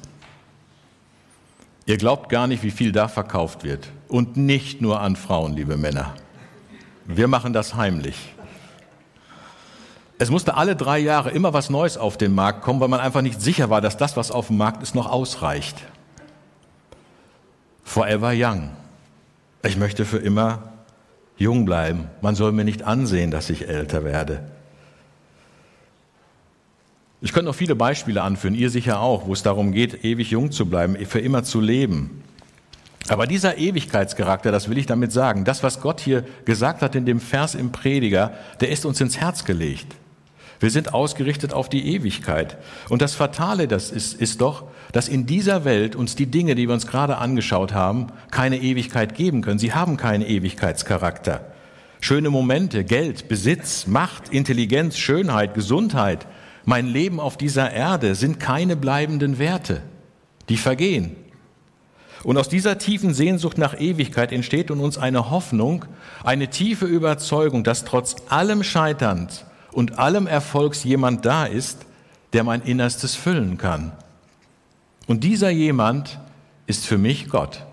Ihr 1.86 1.98
glaubt 1.98 2.30
gar 2.30 2.48
nicht, 2.48 2.64
wie 2.64 2.72
viel 2.72 2.92
da 2.92 3.08
verkauft 3.08 3.64
wird. 3.64 3.90
Und 4.08 4.38
nicht 4.38 4.82
nur 4.82 5.02
an 5.02 5.18
Frauen, 5.18 5.54
liebe 5.54 5.78
Männer. 5.78 6.16
Wir 7.06 7.28
machen 7.28 7.54
das 7.54 7.76
heimlich. 7.76 8.34
Es 10.24 10.32
musste 10.32 10.56
alle 10.56 10.78
drei 10.78 11.00
Jahre 11.00 11.32
immer 11.32 11.52
was 11.52 11.70
Neues 11.70 11.98
auf 11.98 12.16
den 12.16 12.34
Markt 12.34 12.62
kommen, 12.62 12.80
weil 12.80 12.88
man 12.88 13.02
einfach 13.02 13.22
nicht 13.22 13.42
sicher 13.42 13.70
war, 13.70 13.82
dass 13.82 13.98
das, 13.98 14.16
was 14.16 14.32
auf 14.32 14.48
dem 14.48 14.56
Markt 14.56 14.82
ist, 14.82 14.96
noch 14.96 15.12
ausreicht. 15.12 15.76
Forever 17.84 18.32
young. 18.34 18.70
Ich 19.66 19.76
möchte 19.76 20.06
für 20.06 20.20
immer 20.20 20.72
jung 21.36 21.66
bleiben. 21.66 22.08
Man 22.22 22.36
soll 22.36 22.54
mir 22.54 22.64
nicht 22.64 22.84
ansehen, 22.84 23.32
dass 23.32 23.50
ich 23.50 23.68
älter 23.68 24.06
werde. 24.06 24.50
Ich 27.20 27.34
könnte 27.34 27.48
noch 27.48 27.56
viele 27.56 27.76
Beispiele 27.76 28.22
anführen, 28.22 28.56
ihr 28.56 28.70
sicher 28.70 29.02
auch, 29.02 29.28
wo 29.28 29.34
es 29.34 29.44
darum 29.44 29.74
geht, 29.74 30.06
ewig 30.06 30.32
jung 30.32 30.54
zu 30.54 30.68
bleiben, 30.68 30.96
für 31.06 31.20
immer 31.20 31.44
zu 31.44 31.60
leben. 31.60 32.24
Aber 33.10 33.28
dieser 33.28 33.58
Ewigkeitscharakter, 33.58 34.54
das 34.54 34.70
will 34.70 34.78
ich 34.78 34.86
damit 34.86 35.12
sagen, 35.12 35.44
das, 35.44 35.64
was 35.64 35.82
Gott 35.82 36.00
hier 36.00 36.24
gesagt 36.46 36.82
hat 36.82 36.96
in 36.96 37.06
dem 37.06 37.20
Vers 37.20 37.56
im 37.56 37.74
Prediger, 37.74 38.32
der 38.62 38.70
ist 38.70 38.86
uns 38.86 39.02
ins 39.02 39.18
Herz 39.18 39.44
gelegt. 39.44 39.98
Wir 40.64 40.72
sind 40.72 40.94
ausgerichtet 40.94 41.52
auf 41.52 41.68
die 41.68 41.94
Ewigkeit. 41.94 42.58
Und 42.88 43.02
das 43.02 43.16
Fatale 43.16 43.68
das 43.68 43.92
ist, 43.92 44.14
ist 44.14 44.40
doch, 44.40 44.64
dass 44.94 45.10
in 45.10 45.26
dieser 45.26 45.66
Welt 45.66 45.94
uns 45.94 46.16
die 46.16 46.28
Dinge, 46.28 46.56
die 46.56 46.70
wir 46.70 46.74
uns 46.74 46.88
gerade 46.88 47.18
angeschaut 47.18 47.74
haben, 47.74 48.08
keine 48.32 48.62
Ewigkeit 48.62 49.14
geben 49.14 49.42
können. 49.42 49.60
Sie 49.60 49.74
haben 49.74 49.98
keinen 49.98 50.26
Ewigkeitscharakter. 50.26 51.52
Schöne 52.00 52.30
Momente, 52.30 52.86
Geld, 52.86 53.28
Besitz, 53.28 53.88
Macht, 53.88 54.30
Intelligenz, 54.30 54.98
Schönheit, 54.98 55.54
Gesundheit, 55.54 56.28
mein 56.64 56.88
Leben 56.88 57.20
auf 57.20 57.36
dieser 57.36 57.74
Erde 57.74 58.16
sind 58.16 58.40
keine 58.40 58.78
bleibenden 58.78 59.40
Werte. 59.40 59.82
Die 60.48 60.56
vergehen. 60.56 61.18
Und 62.24 62.38
aus 62.38 62.48
dieser 62.48 62.78
tiefen 62.78 63.14
Sehnsucht 63.14 63.58
nach 63.58 63.78
Ewigkeit 63.78 64.32
entsteht 64.32 64.70
in 64.70 64.80
uns 64.80 64.98
eine 64.98 65.30
Hoffnung, 65.30 65.84
eine 66.24 66.48
tiefe 66.48 66.86
Überzeugung, 66.86 67.66
dass 67.66 67.84
trotz 67.84 68.16
allem 68.30 68.64
Scheiterns 68.64 69.44
und 69.74 70.00
allem 70.00 70.28
Erfolgs 70.28 70.84
jemand 70.84 71.26
da 71.26 71.46
ist, 71.46 71.86
der 72.34 72.44
mein 72.44 72.62
Innerstes 72.62 73.16
füllen 73.16 73.58
kann. 73.58 73.92
Und 75.08 75.24
dieser 75.24 75.50
jemand 75.50 76.20
ist 76.66 76.86
für 76.86 76.98
mich 76.98 77.30
Gott. 77.30 77.66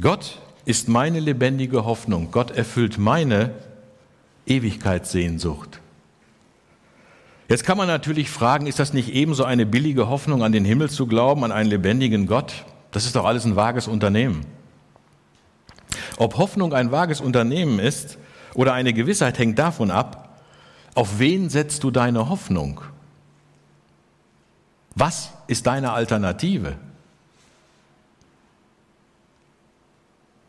Gott 0.00 0.38
ist 0.64 0.88
meine 0.88 1.20
lebendige 1.20 1.84
Hoffnung. 1.84 2.30
Gott 2.30 2.50
erfüllt 2.52 2.96
meine 2.96 3.52
Ewigkeitssehnsucht. 4.46 5.80
Jetzt 7.48 7.64
kann 7.64 7.76
man 7.76 7.88
natürlich 7.88 8.30
fragen, 8.30 8.68
ist 8.68 8.78
das 8.78 8.92
nicht 8.92 9.08
ebenso 9.12 9.44
eine 9.44 9.66
billige 9.66 10.08
Hoffnung, 10.08 10.44
an 10.44 10.52
den 10.52 10.64
Himmel 10.64 10.88
zu 10.88 11.06
glauben, 11.06 11.42
an 11.44 11.50
einen 11.50 11.68
lebendigen 11.68 12.26
Gott? 12.26 12.64
Das 12.92 13.04
ist 13.04 13.16
doch 13.16 13.24
alles 13.24 13.44
ein 13.44 13.56
vages 13.56 13.88
Unternehmen. 13.88 14.46
Ob 16.16 16.38
Hoffnung 16.38 16.72
ein 16.72 16.92
vages 16.92 17.20
Unternehmen 17.20 17.80
ist, 17.80 18.18
oder 18.54 18.72
eine 18.72 18.92
Gewissheit 18.92 19.38
hängt 19.38 19.58
davon 19.58 19.90
ab, 19.90 20.26
Auf 20.94 21.20
wen 21.20 21.48
setzt 21.48 21.84
du 21.84 21.92
deine 21.92 22.28
Hoffnung? 22.28 22.80
Was 24.96 25.30
ist 25.46 25.66
deine 25.66 25.92
Alternative? 25.92 26.76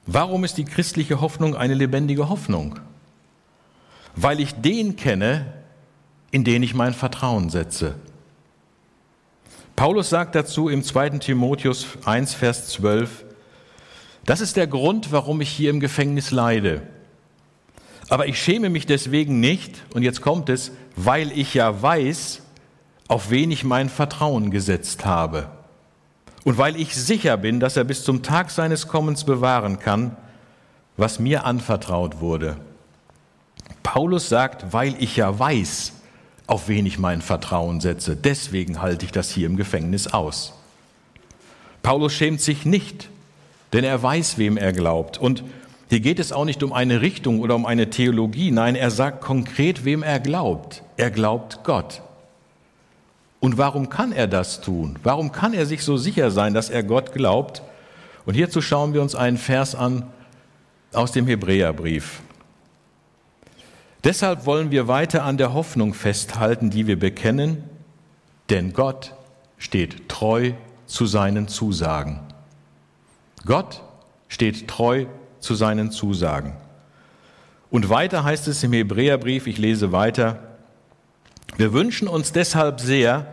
Warum 0.07 0.43
ist 0.43 0.57
die 0.57 0.65
christliche 0.65 1.21
Hoffnung 1.21 1.55
eine 1.55 1.75
lebendige 1.75 2.27
Hoffnung? 2.27 2.79
Weil 4.15 4.39
ich 4.39 4.53
den 4.55 4.95
kenne, 4.95 5.53
in 6.31 6.43
den 6.43 6.63
ich 6.63 6.73
mein 6.73 6.93
Vertrauen 6.93 7.49
setze. 7.49 7.95
Paulus 9.75 10.09
sagt 10.09 10.35
dazu 10.35 10.69
im 10.69 10.83
2. 10.83 11.19
Timotheus 11.19 11.87
1, 12.05 12.33
Vers 12.33 12.67
12, 12.69 13.25
das 14.25 14.41
ist 14.41 14.55
der 14.55 14.67
Grund, 14.67 15.11
warum 15.11 15.41
ich 15.41 15.49
hier 15.49 15.69
im 15.69 15.79
Gefängnis 15.79 16.31
leide. 16.31 16.81
Aber 18.11 18.27
ich 18.27 18.43
schäme 18.43 18.69
mich 18.69 18.85
deswegen 18.85 19.39
nicht, 19.39 19.83
und 19.93 20.03
jetzt 20.03 20.19
kommt 20.19 20.49
es, 20.49 20.73
weil 20.97 21.31
ich 21.31 21.53
ja 21.53 21.81
weiß, 21.81 22.41
auf 23.07 23.29
wen 23.29 23.51
ich 23.51 23.63
mein 23.63 23.87
Vertrauen 23.87 24.51
gesetzt 24.51 25.05
habe. 25.05 25.49
Und 26.43 26.57
weil 26.57 26.75
ich 26.75 26.93
sicher 26.93 27.37
bin, 27.37 27.61
dass 27.61 27.77
er 27.77 27.85
bis 27.85 28.03
zum 28.03 28.21
Tag 28.21 28.51
seines 28.51 28.89
Kommens 28.89 29.23
bewahren 29.23 29.79
kann, 29.79 30.17
was 30.97 31.19
mir 31.19 31.45
anvertraut 31.45 32.19
wurde. 32.19 32.57
Paulus 33.81 34.27
sagt, 34.27 34.73
weil 34.73 34.93
ich 34.99 35.15
ja 35.15 35.39
weiß, 35.39 35.93
auf 36.47 36.67
wen 36.67 36.85
ich 36.85 36.99
mein 36.99 37.21
Vertrauen 37.21 37.79
setze. 37.79 38.17
Deswegen 38.17 38.81
halte 38.81 39.05
ich 39.05 39.13
das 39.13 39.29
hier 39.29 39.47
im 39.47 39.55
Gefängnis 39.55 40.07
aus. 40.07 40.51
Paulus 41.81 42.11
schämt 42.11 42.41
sich 42.41 42.65
nicht, 42.65 43.07
denn 43.71 43.85
er 43.85 44.03
weiß, 44.03 44.37
wem 44.37 44.57
er 44.57 44.73
glaubt. 44.73 45.17
Und 45.17 45.45
hier 45.91 45.99
geht 45.99 46.19
es 46.19 46.31
auch 46.31 46.45
nicht 46.45 46.63
um 46.63 46.71
eine 46.71 47.01
Richtung 47.01 47.41
oder 47.41 47.53
um 47.53 47.65
eine 47.65 47.89
Theologie. 47.89 48.49
Nein, 48.51 48.75
er 48.75 48.91
sagt 48.91 49.19
konkret, 49.19 49.83
wem 49.83 50.03
er 50.03 50.21
glaubt. 50.21 50.83
Er 50.95 51.11
glaubt 51.11 51.65
Gott. 51.65 52.01
Und 53.41 53.57
warum 53.57 53.89
kann 53.89 54.13
er 54.13 54.27
das 54.27 54.61
tun? 54.61 54.97
Warum 55.03 55.33
kann 55.33 55.53
er 55.53 55.65
sich 55.65 55.83
so 55.83 55.97
sicher 55.97 56.31
sein, 56.31 56.53
dass 56.53 56.69
er 56.69 56.83
Gott 56.83 57.11
glaubt? 57.11 57.61
Und 58.25 58.35
hierzu 58.35 58.61
schauen 58.61 58.93
wir 58.93 59.01
uns 59.01 59.15
einen 59.15 59.35
Vers 59.35 59.75
an 59.75 60.05
aus 60.93 61.11
dem 61.11 61.27
Hebräerbrief. 61.27 62.21
Deshalb 64.05 64.45
wollen 64.45 64.71
wir 64.71 64.87
weiter 64.87 65.25
an 65.25 65.35
der 65.35 65.53
Hoffnung 65.53 65.93
festhalten, 65.93 66.69
die 66.69 66.87
wir 66.87 66.97
bekennen, 66.97 67.65
denn 68.49 68.71
Gott 68.71 69.13
steht 69.57 70.07
treu 70.07 70.53
zu 70.85 71.05
seinen 71.05 71.49
Zusagen. 71.49 72.21
Gott 73.45 73.83
steht 74.29 74.69
treu 74.69 75.07
zu 75.41 75.55
seinen 75.55 75.91
Zusagen. 75.91 76.53
Und 77.69 77.89
weiter 77.89 78.23
heißt 78.23 78.47
es 78.47 78.63
im 78.63 78.73
Hebräerbrief, 78.73 79.47
ich 79.47 79.57
lese 79.57 79.91
weiter, 79.91 80.39
wir 81.57 81.73
wünschen 81.73 82.07
uns 82.07 82.31
deshalb 82.31 82.79
sehr, 82.79 83.27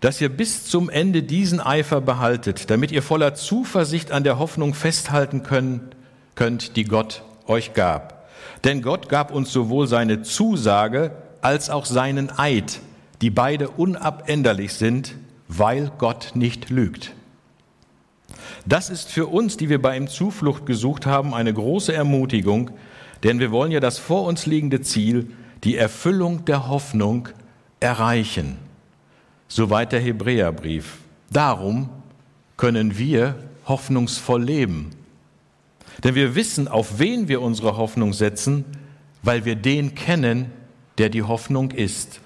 dass 0.00 0.20
ihr 0.20 0.28
bis 0.28 0.64
zum 0.64 0.88
Ende 0.90 1.22
diesen 1.22 1.60
Eifer 1.60 2.00
behaltet, 2.00 2.70
damit 2.70 2.92
ihr 2.92 3.02
voller 3.02 3.34
Zuversicht 3.34 4.12
an 4.12 4.24
der 4.24 4.38
Hoffnung 4.38 4.74
festhalten 4.74 5.42
könnt, 5.42 5.96
könnt, 6.34 6.76
die 6.76 6.84
Gott 6.84 7.22
euch 7.46 7.74
gab. 7.74 8.28
Denn 8.64 8.82
Gott 8.82 9.08
gab 9.08 9.32
uns 9.32 9.52
sowohl 9.52 9.86
seine 9.86 10.22
Zusage 10.22 11.10
als 11.40 11.70
auch 11.70 11.84
seinen 11.84 12.36
Eid, 12.38 12.80
die 13.20 13.30
beide 13.30 13.68
unabänderlich 13.68 14.74
sind, 14.74 15.14
weil 15.48 15.90
Gott 15.98 16.32
nicht 16.34 16.70
lügt. 16.70 17.12
Das 18.66 18.90
ist 18.90 19.10
für 19.10 19.26
uns, 19.26 19.56
die 19.56 19.68
wir 19.68 19.80
bei 19.80 19.96
ihm 19.96 20.08
Zuflucht 20.08 20.66
gesucht 20.66 21.06
haben, 21.06 21.34
eine 21.34 21.52
große 21.52 21.92
Ermutigung, 21.92 22.70
denn 23.22 23.40
wir 23.40 23.50
wollen 23.50 23.72
ja 23.72 23.80
das 23.80 23.98
vor 23.98 24.24
uns 24.24 24.46
liegende 24.46 24.80
Ziel, 24.80 25.30
die 25.64 25.76
Erfüllung 25.76 26.44
der 26.44 26.68
Hoffnung, 26.68 27.28
erreichen. 27.80 28.56
Soweit 29.48 29.92
der 29.92 30.00
Hebräerbrief. 30.00 30.98
Darum 31.30 31.88
können 32.56 32.98
wir 32.98 33.36
hoffnungsvoll 33.66 34.42
leben. 34.42 34.90
Denn 36.04 36.14
wir 36.14 36.34
wissen, 36.34 36.68
auf 36.68 36.98
wen 36.98 37.28
wir 37.28 37.40
unsere 37.40 37.76
Hoffnung 37.76 38.12
setzen, 38.12 38.64
weil 39.22 39.44
wir 39.44 39.56
den 39.56 39.94
kennen, 39.94 40.50
der 40.98 41.08
die 41.08 41.22
Hoffnung 41.22 41.70
ist. 41.70 42.20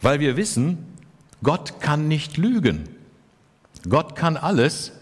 Weil 0.00 0.20
wir 0.20 0.36
wissen, 0.36 0.78
Gott 1.42 1.80
kann 1.80 2.08
nicht 2.08 2.36
lügen. 2.36 2.88
Gott 3.88 4.16
kann 4.16 4.36
alles, 4.36 4.92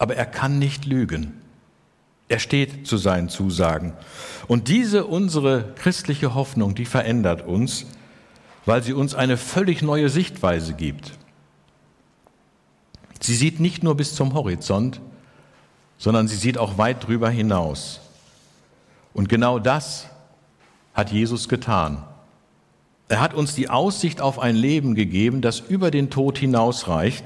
aber 0.00 0.16
er 0.16 0.24
kann 0.24 0.58
nicht 0.58 0.86
lügen. 0.86 1.34
Er 2.28 2.38
steht 2.38 2.86
zu 2.86 2.96
seinen 2.96 3.28
Zusagen. 3.28 3.92
Und 4.48 4.68
diese 4.68 5.04
unsere 5.04 5.74
christliche 5.74 6.34
Hoffnung, 6.34 6.74
die 6.74 6.86
verändert 6.86 7.46
uns, 7.46 7.84
weil 8.64 8.82
sie 8.82 8.94
uns 8.94 9.14
eine 9.14 9.36
völlig 9.36 9.82
neue 9.82 10.08
Sichtweise 10.08 10.72
gibt. 10.72 11.12
Sie 13.20 13.34
sieht 13.34 13.60
nicht 13.60 13.82
nur 13.82 13.94
bis 13.94 14.14
zum 14.14 14.32
Horizont, 14.32 15.02
sondern 15.98 16.28
sie 16.28 16.36
sieht 16.36 16.56
auch 16.56 16.78
weit 16.78 17.06
drüber 17.06 17.28
hinaus. 17.28 18.00
Und 19.12 19.28
genau 19.28 19.58
das 19.58 20.06
hat 20.94 21.12
Jesus 21.12 21.46
getan. 21.46 22.02
Er 23.08 23.20
hat 23.20 23.34
uns 23.34 23.54
die 23.54 23.68
Aussicht 23.68 24.22
auf 24.22 24.38
ein 24.38 24.56
Leben 24.56 24.94
gegeben, 24.94 25.42
das 25.42 25.60
über 25.60 25.90
den 25.90 26.08
Tod 26.08 26.38
hinausreicht, 26.38 27.24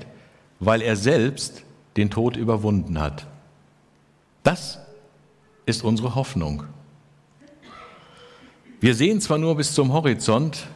weil 0.59 0.83
er 0.83 0.97
selbst 0.97 1.63
den 1.97 2.11
Tod 2.11 2.37
überwunden 2.37 3.01
hat. 3.01 3.27
Das 4.43 4.81
ist 5.67 5.85
unsere 5.85 6.15
Hoffnung. 6.15 6.65
Wir 8.81 8.95
sehen 8.95 9.21
zwar 9.21 9.39
nur 9.39 9.57
bis 9.57 9.73
zum 9.73 9.93
Horizont, 9.93 10.67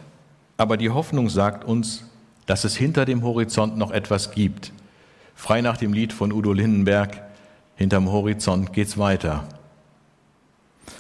aber 0.57 0.77
die 0.77 0.91
Hoffnung 0.91 1.29
sagt 1.29 1.65
uns, 1.65 2.05
dass 2.47 2.65
es 2.65 2.77
hinter 2.77 3.05
dem 3.05 3.23
Horizont 3.23 3.77
noch 3.77 3.91
etwas 3.91 4.31
gibt. 4.31 4.73
Frei 5.35 5.61
nach 5.61 5.77
dem 5.77 5.93
Lied 5.93 6.13
von 6.13 6.33
Udo 6.33 6.53
Lindenberg, 6.53 7.23
hinterm 7.77 8.11
Horizont 8.11 8.73
geht's 8.73 8.97
weiter. 8.97 9.45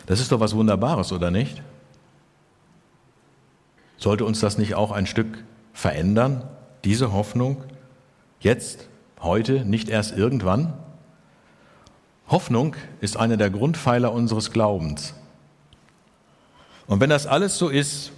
Das 0.07 0.21
ist 0.21 0.31
doch 0.31 0.41
was 0.41 0.55
Wunderbares, 0.55 1.13
oder 1.13 1.31
nicht? 1.31 1.63
Sollte 3.97 4.25
uns 4.25 4.41
das 4.41 4.59
nicht 4.59 4.75
auch 4.75 4.93
ein 4.93 5.07
Stück 5.07 5.45
verändern, 5.73 6.45
diese 6.85 7.13
Hoffnung? 7.13 7.65
Jetzt, 8.41 8.89
heute, 9.21 9.65
nicht 9.65 9.89
erst 9.89 10.17
irgendwann? 10.17 10.73
Hoffnung 12.29 12.77
ist 13.01 13.17
einer 13.17 13.37
der 13.37 13.51
Grundpfeiler 13.51 14.13
unseres 14.13 14.51
Glaubens. 14.51 15.15
Und 16.87 17.01
wenn 17.01 17.11
das 17.11 17.27
alles 17.27 17.59
so 17.59 17.69
ist, 17.69 18.13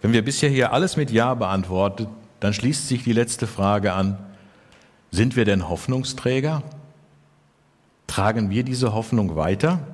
wenn 0.00 0.12
wir 0.12 0.24
bisher 0.24 0.50
hier 0.50 0.72
alles 0.72 0.96
mit 0.96 1.10
Ja 1.10 1.34
beantwortet, 1.34 2.08
dann 2.40 2.54
schließt 2.54 2.88
sich 2.88 3.04
die 3.04 3.12
letzte 3.12 3.46
Frage 3.46 3.92
an, 3.92 4.18
sind 5.10 5.36
wir 5.36 5.44
denn 5.44 5.68
Hoffnungsträger? 5.68 6.62
Tragen 8.06 8.50
wir 8.50 8.64
diese 8.64 8.94
Hoffnung 8.94 9.36
weiter? 9.36 9.86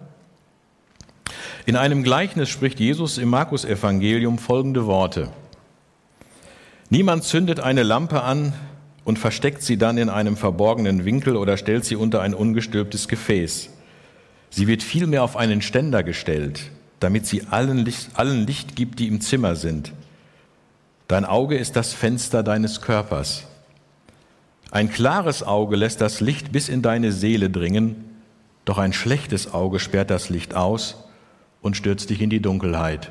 In 1.67 1.77
einem 1.77 2.03
Gleichnis 2.03 2.49
spricht 2.49 2.81
Jesus 2.81 3.19
im 3.19 3.29
Markus-Evangelium 3.29 4.39
folgende 4.39 4.87
Worte. 4.87 5.31
Niemand 6.89 7.25
zündet 7.25 7.61
eine 7.61 7.83
Lampe 7.83 8.23
an 8.23 8.55
und 9.09 9.19
versteckt 9.19 9.63
sie 9.63 9.79
dann 9.79 9.97
in 9.97 10.11
einem 10.11 10.37
verborgenen 10.37 11.07
Winkel 11.07 11.35
oder 11.37 11.57
stellt 11.57 11.87
sie 11.87 11.97
unter 11.97 12.21
ein 12.21 12.35
ungestülptes 12.35 13.09
Gefäß. 13.09 13.71
Sie 14.51 14.67
wird 14.67 14.83
vielmehr 14.83 15.25
auf 15.25 15.35
einen 15.35 15.63
Ständer 15.63 16.03
gestellt, 16.03 16.71
damit 17.01 17.25
sie 17.25 17.45
allen 17.45 17.79
Licht, 17.79 18.11
allen 18.13 18.47
Licht 18.47 18.77
gibt, 18.77 18.99
die 18.99 19.09
im 19.09 19.23
Zimmer 19.23 19.57
sind. 19.57 19.95
Dein 21.09 21.25
Auge 21.25 21.57
ist 21.57 21.75
das 21.75 21.95
Fenster 21.95 22.43
deines 22.43 22.83
Körpers. 22.83 23.45
Ein 24.71 24.91
klares 24.91 25.43
Auge 25.43 25.77
lässt 25.77 26.03
das 26.03 26.21
Licht 26.21 26.53
bis 26.53 26.69
in 26.69 26.83
deine 26.83 27.11
Seele 27.11 27.49
dringen, 27.49 28.05
doch 28.67 28.77
ein 28.77 28.93
schlechtes 28.93 29.55
Auge 29.55 29.81
sperrt 29.81 30.11
das 30.11 30.29
Licht 30.29 30.55
aus 30.55 31.03
und 31.63 31.79
stürzt 31.79 32.11
dich 32.11 32.21
in 32.21 32.29
die 32.29 32.43
Dunkelheit. 32.43 33.11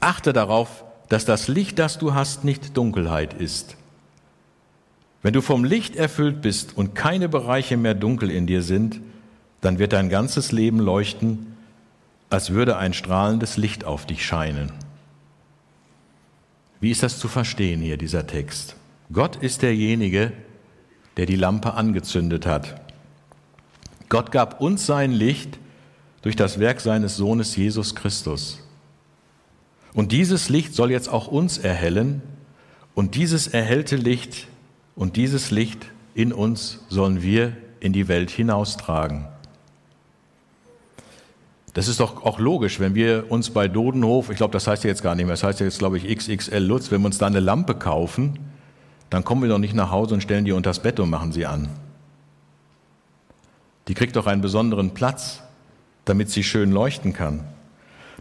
Achte 0.00 0.32
darauf, 0.32 0.82
dass 1.08 1.24
das 1.24 1.46
Licht, 1.46 1.78
das 1.78 1.98
du 1.98 2.12
hast, 2.12 2.42
nicht 2.42 2.76
Dunkelheit 2.76 3.34
ist. 3.34 3.77
Wenn 5.22 5.32
du 5.32 5.40
vom 5.40 5.64
Licht 5.64 5.96
erfüllt 5.96 6.42
bist 6.42 6.76
und 6.76 6.94
keine 6.94 7.28
Bereiche 7.28 7.76
mehr 7.76 7.94
dunkel 7.94 8.30
in 8.30 8.46
dir 8.46 8.62
sind, 8.62 9.00
dann 9.60 9.78
wird 9.78 9.92
dein 9.92 10.08
ganzes 10.08 10.52
Leben 10.52 10.78
leuchten, 10.78 11.56
als 12.30 12.50
würde 12.50 12.76
ein 12.76 12.92
strahlendes 12.92 13.56
Licht 13.56 13.84
auf 13.84 14.06
dich 14.06 14.24
scheinen. 14.24 14.72
Wie 16.80 16.90
ist 16.90 17.02
das 17.02 17.18
zu 17.18 17.26
verstehen 17.26 17.80
hier, 17.80 17.96
dieser 17.96 18.26
Text? 18.26 18.76
Gott 19.12 19.36
ist 19.36 19.62
derjenige, 19.62 20.32
der 21.16 21.26
die 21.26 21.36
Lampe 21.36 21.74
angezündet 21.74 22.46
hat. 22.46 22.80
Gott 24.08 24.30
gab 24.30 24.60
uns 24.60 24.86
sein 24.86 25.10
Licht 25.10 25.58
durch 26.22 26.36
das 26.36 26.60
Werk 26.60 26.80
seines 26.80 27.16
Sohnes 27.16 27.56
Jesus 27.56 27.94
Christus. 27.94 28.62
Und 29.94 30.12
dieses 30.12 30.48
Licht 30.48 30.74
soll 30.74 30.90
jetzt 30.90 31.08
auch 31.08 31.26
uns 31.26 31.58
erhellen. 31.58 32.22
Und 32.94 33.16
dieses 33.16 33.48
erhellte 33.48 33.96
Licht 33.96 34.46
und 34.98 35.14
dieses 35.14 35.52
Licht 35.52 35.86
in 36.14 36.32
uns 36.32 36.80
sollen 36.88 37.22
wir 37.22 37.56
in 37.78 37.92
die 37.92 38.08
Welt 38.08 38.30
hinaustragen. 38.30 39.28
Das 41.72 41.86
ist 41.86 42.00
doch 42.00 42.24
auch 42.24 42.40
logisch, 42.40 42.80
wenn 42.80 42.96
wir 42.96 43.30
uns 43.30 43.50
bei 43.50 43.68
Dodenhof, 43.68 44.30
ich 44.30 44.36
glaube, 44.36 44.52
das 44.52 44.66
heißt 44.66 44.82
ja 44.82 44.88
jetzt 44.88 45.04
gar 45.04 45.14
nicht 45.14 45.26
mehr, 45.26 45.34
das 45.34 45.44
heißt 45.44 45.60
ja 45.60 45.66
jetzt, 45.66 45.78
glaube 45.78 45.98
ich, 45.98 46.16
XXL 46.16 46.58
Lutz, 46.58 46.90
wenn 46.90 47.00
wir 47.02 47.06
uns 47.06 47.18
da 47.18 47.28
eine 47.28 47.38
Lampe 47.38 47.76
kaufen, 47.76 48.40
dann 49.08 49.22
kommen 49.22 49.42
wir 49.42 49.48
doch 49.48 49.58
nicht 49.58 49.74
nach 49.74 49.92
Hause 49.92 50.14
und 50.14 50.20
stellen 50.20 50.44
die 50.44 50.50
unter 50.50 50.70
das 50.70 50.82
Bett 50.82 50.98
und 50.98 51.10
machen 51.10 51.30
sie 51.30 51.46
an. 51.46 51.68
Die 53.86 53.94
kriegt 53.94 54.16
doch 54.16 54.26
einen 54.26 54.42
besonderen 54.42 54.94
Platz, 54.94 55.42
damit 56.04 56.28
sie 56.30 56.42
schön 56.42 56.72
leuchten 56.72 57.12
kann. 57.12 57.44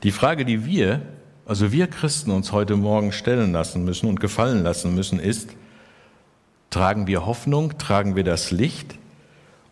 Die 0.03 0.11
Frage, 0.11 0.45
die 0.45 0.63
wir, 0.63 1.01
also 1.47 1.71
wir 1.71 1.87
Christen, 1.87 2.29
uns 2.29 2.51
heute 2.51 2.75
Morgen 2.75 3.11
stellen 3.11 3.51
lassen 3.51 3.83
müssen 3.83 4.07
und 4.07 4.19
gefallen 4.19 4.61
lassen 4.61 4.93
müssen, 4.93 5.19
ist, 5.19 5.49
tragen 6.69 7.07
wir 7.07 7.25
Hoffnung, 7.25 7.77
tragen 7.77 8.15
wir 8.15 8.23
das 8.23 8.51
Licht 8.51 8.95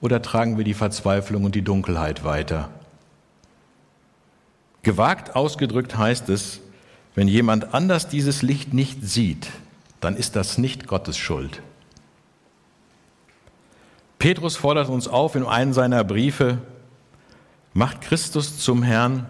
oder 0.01 0.21
tragen 0.21 0.57
wir 0.57 0.63
die 0.63 0.73
Verzweiflung 0.73 1.43
und 1.43 1.55
die 1.55 1.61
Dunkelheit 1.61 2.23
weiter? 2.23 2.69
Gewagt 4.83 5.35
ausgedrückt 5.35 5.97
heißt 5.97 6.29
es, 6.29 6.59
wenn 7.15 7.27
jemand 7.27 7.73
anders 7.73 8.07
dieses 8.07 8.41
Licht 8.41 8.73
nicht 8.73 9.03
sieht, 9.03 9.49
dann 10.01 10.15
ist 10.15 10.35
das 10.35 10.57
nicht 10.57 10.85
Gottes 10.85 11.17
Schuld. 11.17 11.61
Petrus 14.19 14.57
fordert 14.57 14.89
uns 14.89 15.07
auf 15.07 15.35
in 15.35 15.45
einem 15.45 15.73
seiner 15.73 16.03
Briefe, 16.03 16.59
macht 17.73 18.01
Christus 18.01 18.59
zum 18.59 18.83
Herrn 18.83 19.27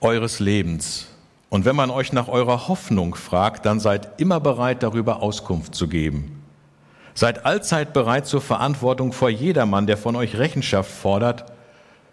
eures 0.00 0.40
Lebens. 0.40 1.08
Und 1.48 1.64
wenn 1.64 1.76
man 1.76 1.90
euch 1.90 2.12
nach 2.12 2.28
eurer 2.28 2.68
Hoffnung 2.68 3.14
fragt, 3.14 3.66
dann 3.66 3.80
seid 3.80 4.20
immer 4.20 4.40
bereit, 4.40 4.82
darüber 4.82 5.22
Auskunft 5.22 5.74
zu 5.74 5.88
geben. 5.88 6.42
Seid 7.14 7.46
allzeit 7.46 7.92
bereit 7.92 8.26
zur 8.26 8.40
Verantwortung 8.40 9.12
vor 9.12 9.30
jedermann, 9.30 9.86
der 9.86 9.96
von 9.96 10.16
euch 10.16 10.36
Rechenschaft 10.36 10.90
fordert 10.90 11.46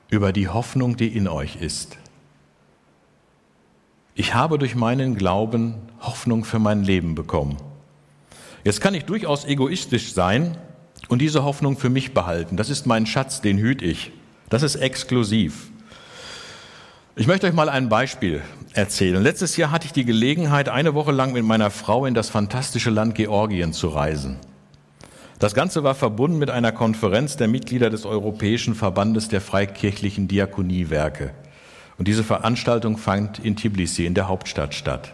über 0.09 0.31
die 0.31 0.47
Hoffnung, 0.47 0.95
die 0.95 1.07
in 1.07 1.27
euch 1.27 1.57
ist. 1.57 1.97
Ich 4.15 4.35
habe 4.35 4.59
durch 4.59 4.75
meinen 4.75 5.15
Glauben 5.15 5.75
Hoffnung 5.99 6.45
für 6.45 6.59
mein 6.59 6.83
Leben 6.83 7.15
bekommen. 7.15 7.57
Jetzt 8.63 8.79
kann 8.79 8.93
ich 8.93 9.05
durchaus 9.05 9.43
egoistisch 9.43 10.13
sein 10.13 10.57
und 11.09 11.19
diese 11.19 11.43
Hoffnung 11.43 11.77
für 11.77 11.89
mich 11.89 12.13
behalten. 12.13 12.55
Das 12.55 12.69
ist 12.69 12.85
mein 12.85 13.05
Schatz, 13.05 13.41
den 13.41 13.57
hüte 13.57 13.83
ich. 13.83 14.11
Das 14.49 14.61
ist 14.61 14.75
exklusiv. 14.75 15.72
Ich 17.15 17.27
möchte 17.27 17.45
euch 17.45 17.53
mal 17.53 17.69
ein 17.69 17.89
Beispiel 17.89 18.41
erzählen. 18.73 19.21
Letztes 19.21 19.55
Jahr 19.55 19.69
hatte 19.69 19.85
ich 19.85 19.93
die 19.93 20.03
Gelegenheit, 20.03 20.67
eine 20.67 20.95
Woche 20.95 21.11
lang 21.11 21.31
mit 21.33 21.45
meiner 21.45 21.69
Frau 21.69 22.07
in 22.07 22.15
das 22.15 22.31
fantastische 22.31 22.89
Land 22.89 23.13
Georgien 23.13 23.71
zu 23.71 23.89
reisen. 23.89 24.37
Das 25.37 25.53
Ganze 25.53 25.83
war 25.83 25.93
verbunden 25.93 26.39
mit 26.39 26.49
einer 26.49 26.71
Konferenz 26.71 27.37
der 27.37 27.47
Mitglieder 27.47 27.91
des 27.91 28.07
Europäischen 28.07 28.73
Verbandes 28.73 29.27
der 29.27 29.41
Freikirchlichen 29.41 30.27
Diakoniewerke. 30.27 31.35
Und 31.99 32.07
diese 32.07 32.23
Veranstaltung 32.23 32.97
fand 32.97 33.37
in 33.37 33.55
Tbilisi, 33.55 34.07
in 34.07 34.15
der 34.15 34.27
Hauptstadt, 34.27 34.73
statt. 34.73 35.13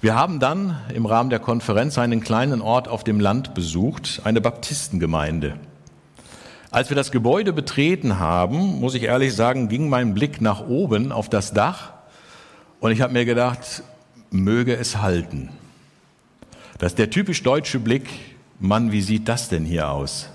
Wir 0.00 0.16
haben 0.16 0.40
dann 0.40 0.76
im 0.92 1.06
Rahmen 1.06 1.30
der 1.30 1.38
Konferenz 1.38 1.98
einen 1.98 2.20
kleinen 2.20 2.60
Ort 2.60 2.88
auf 2.88 3.04
dem 3.04 3.20
Land 3.20 3.54
besucht, 3.54 4.22
eine 4.24 4.40
Baptistengemeinde. 4.40 5.54
Als 6.74 6.90
wir 6.90 6.96
das 6.96 7.12
Gebäude 7.12 7.52
betreten 7.52 8.18
haben, 8.18 8.80
muss 8.80 8.96
ich 8.96 9.04
ehrlich 9.04 9.32
sagen, 9.32 9.68
ging 9.68 9.88
mein 9.88 10.12
Blick 10.12 10.40
nach 10.40 10.66
oben 10.66 11.12
auf 11.12 11.28
das 11.28 11.52
Dach 11.52 11.92
und 12.80 12.90
ich 12.90 13.00
habe 13.00 13.12
mir 13.12 13.24
gedacht, 13.24 13.84
möge 14.32 14.74
es 14.74 15.00
halten. 15.00 15.50
Das 16.78 16.90
ist 16.90 16.98
der 16.98 17.10
typisch 17.10 17.44
deutsche 17.44 17.78
Blick, 17.78 18.08
Mann, 18.58 18.90
wie 18.90 19.02
sieht 19.02 19.28
das 19.28 19.48
denn 19.48 19.64
hier 19.64 19.88
aus? 19.88 20.28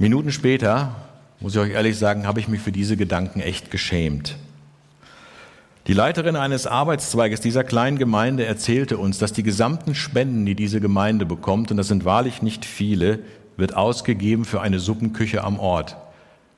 Minuten 0.00 0.32
später, 0.32 0.96
muss 1.38 1.54
ich 1.54 1.60
euch 1.60 1.70
ehrlich 1.70 1.96
sagen, 1.96 2.26
habe 2.26 2.40
ich 2.40 2.48
mich 2.48 2.62
für 2.62 2.72
diese 2.72 2.96
Gedanken 2.96 3.38
echt 3.38 3.70
geschämt. 3.70 4.34
Die 5.86 5.92
Leiterin 5.92 6.34
eines 6.34 6.66
Arbeitszweiges 6.66 7.40
dieser 7.40 7.62
kleinen 7.62 7.96
Gemeinde 7.96 8.44
erzählte 8.44 8.98
uns, 8.98 9.18
dass 9.18 9.32
die 9.32 9.44
gesamten 9.44 9.94
Spenden, 9.94 10.46
die 10.46 10.56
diese 10.56 10.80
Gemeinde 10.80 11.26
bekommt, 11.26 11.70
und 11.70 11.76
das 11.76 11.86
sind 11.86 12.04
wahrlich 12.04 12.42
nicht 12.42 12.64
viele, 12.64 13.20
wird 13.60 13.76
ausgegeben 13.76 14.44
für 14.44 14.60
eine 14.60 14.80
Suppenküche 14.80 15.44
am 15.44 15.58
Ort, 15.58 15.96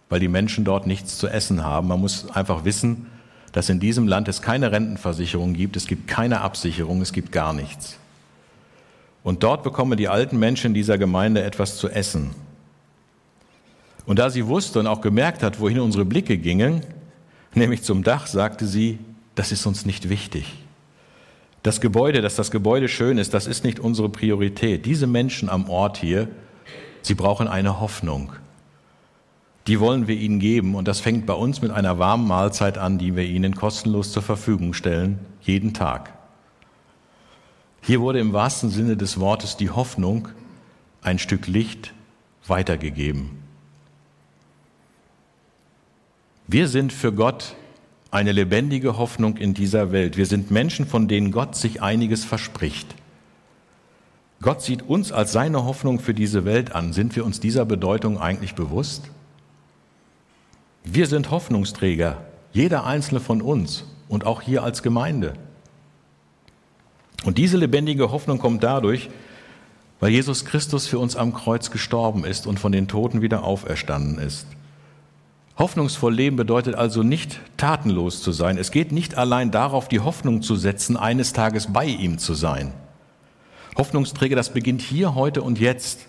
weil 0.08 0.20
die 0.20 0.28
Menschen 0.28 0.64
dort 0.64 0.86
nichts 0.86 1.18
zu 1.18 1.28
essen 1.28 1.64
haben. 1.64 1.88
Man 1.88 2.00
muss 2.00 2.30
einfach 2.30 2.64
wissen, 2.64 3.06
dass 3.52 3.68
in 3.68 3.80
diesem 3.80 4.08
Land 4.08 4.28
es 4.28 4.40
keine 4.40 4.72
Rentenversicherung 4.72 5.52
gibt, 5.52 5.76
es 5.76 5.86
gibt 5.86 6.08
keine 6.08 6.40
Absicherung, 6.40 7.02
es 7.02 7.12
gibt 7.12 7.32
gar 7.32 7.52
nichts. 7.52 7.98
Und 9.22 9.42
dort 9.42 9.62
bekommen 9.62 9.96
die 9.96 10.08
alten 10.08 10.38
Menschen 10.38 10.74
dieser 10.74 10.98
Gemeinde 10.98 11.42
etwas 11.42 11.76
zu 11.76 11.88
essen. 11.88 12.30
Und 14.06 14.18
da 14.18 14.30
sie 14.30 14.46
wusste 14.46 14.80
und 14.80 14.86
auch 14.86 15.00
gemerkt 15.00 15.42
hat, 15.42 15.60
wohin 15.60 15.80
unsere 15.80 16.04
Blicke 16.04 16.38
gingen, 16.38 16.82
nämlich 17.54 17.82
zum 17.82 18.02
Dach, 18.02 18.26
sagte 18.26 18.66
sie, 18.66 18.98
das 19.34 19.52
ist 19.52 19.64
uns 19.66 19.86
nicht 19.86 20.08
wichtig. 20.08 20.46
Das 21.62 21.80
Gebäude, 21.80 22.20
dass 22.20 22.34
das 22.34 22.50
Gebäude 22.50 22.88
schön 22.88 23.18
ist, 23.18 23.34
das 23.34 23.46
ist 23.46 23.62
nicht 23.62 23.78
unsere 23.78 24.08
Priorität. 24.08 24.84
Diese 24.84 25.06
Menschen 25.06 25.48
am 25.48 25.70
Ort 25.70 25.98
hier, 25.98 26.28
sie 27.02 27.14
brauchen 27.14 27.48
eine 27.48 27.80
Hoffnung. 27.80 28.32
Die 29.66 29.78
wollen 29.78 30.08
wir 30.08 30.16
ihnen 30.16 30.40
geben 30.40 30.74
und 30.74 30.88
das 30.88 31.00
fängt 31.00 31.26
bei 31.26 31.34
uns 31.34 31.62
mit 31.62 31.70
einer 31.70 31.98
warmen 31.98 32.26
Mahlzeit 32.26 32.78
an, 32.78 32.98
die 32.98 33.14
wir 33.14 33.24
ihnen 33.24 33.54
kostenlos 33.54 34.10
zur 34.10 34.22
Verfügung 34.22 34.74
stellen, 34.74 35.20
jeden 35.40 35.72
Tag. 35.72 36.12
Hier 37.80 38.00
wurde 38.00 38.20
im 38.20 38.32
wahrsten 38.32 38.70
Sinne 38.70 38.96
des 38.96 39.20
Wortes 39.20 39.56
die 39.56 39.70
Hoffnung, 39.70 40.28
ein 41.02 41.18
Stück 41.18 41.46
Licht, 41.46 41.92
weitergegeben. 42.46 43.42
Wir 46.48 46.68
sind 46.68 46.92
für 46.92 47.12
Gott 47.12 47.54
eine 48.10 48.32
lebendige 48.32 48.98
Hoffnung 48.98 49.36
in 49.36 49.54
dieser 49.54 49.90
Welt. 49.90 50.16
Wir 50.16 50.26
sind 50.26 50.50
Menschen, 50.50 50.86
von 50.86 51.08
denen 51.08 51.32
Gott 51.32 51.56
sich 51.56 51.80
einiges 51.82 52.24
verspricht. 52.24 52.94
Gott 54.42 54.60
sieht 54.60 54.82
uns 54.82 55.12
als 55.12 55.30
seine 55.30 55.64
Hoffnung 55.64 56.00
für 56.00 56.14
diese 56.14 56.44
Welt 56.44 56.74
an. 56.74 56.92
Sind 56.92 57.14
wir 57.14 57.24
uns 57.24 57.38
dieser 57.38 57.64
Bedeutung 57.64 58.20
eigentlich 58.20 58.56
bewusst? 58.56 59.04
Wir 60.82 61.06
sind 61.06 61.30
Hoffnungsträger, 61.30 62.18
jeder 62.52 62.84
einzelne 62.84 63.20
von 63.20 63.40
uns 63.40 63.84
und 64.08 64.26
auch 64.26 64.42
hier 64.42 64.64
als 64.64 64.82
Gemeinde. 64.82 65.34
Und 67.24 67.38
diese 67.38 67.56
lebendige 67.56 68.10
Hoffnung 68.10 68.40
kommt 68.40 68.64
dadurch, 68.64 69.10
weil 70.00 70.10
Jesus 70.10 70.44
Christus 70.44 70.88
für 70.88 70.98
uns 70.98 71.14
am 71.14 71.32
Kreuz 71.32 71.70
gestorben 71.70 72.24
ist 72.24 72.48
und 72.48 72.58
von 72.58 72.72
den 72.72 72.88
Toten 72.88 73.22
wieder 73.22 73.44
auferstanden 73.44 74.18
ist. 74.18 74.48
Hoffnungsvoll 75.56 76.12
leben 76.12 76.34
bedeutet 76.34 76.74
also 76.74 77.04
nicht 77.04 77.38
tatenlos 77.56 78.20
zu 78.20 78.32
sein. 78.32 78.58
Es 78.58 78.72
geht 78.72 78.90
nicht 78.90 79.16
allein 79.16 79.52
darauf, 79.52 79.86
die 79.86 80.00
Hoffnung 80.00 80.42
zu 80.42 80.56
setzen, 80.56 80.96
eines 80.96 81.32
Tages 81.32 81.72
bei 81.72 81.84
ihm 81.84 82.18
zu 82.18 82.34
sein. 82.34 82.72
Hoffnungsträger, 83.76 84.36
das 84.36 84.52
beginnt 84.52 84.82
hier, 84.82 85.14
heute 85.14 85.42
und 85.42 85.58
jetzt. 85.58 86.06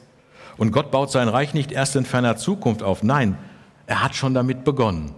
Und 0.57 0.71
Gott 0.71 0.91
baut 0.91 1.11
sein 1.11 1.29
Reich 1.29 1.53
nicht 1.53 1.71
erst 1.71 1.95
in 1.95 2.05
ferner 2.05 2.37
Zukunft 2.37 2.83
auf. 2.83 3.03
Nein, 3.03 3.37
er 3.87 4.03
hat 4.03 4.15
schon 4.15 4.33
damit 4.33 4.63
begonnen. 4.63 5.15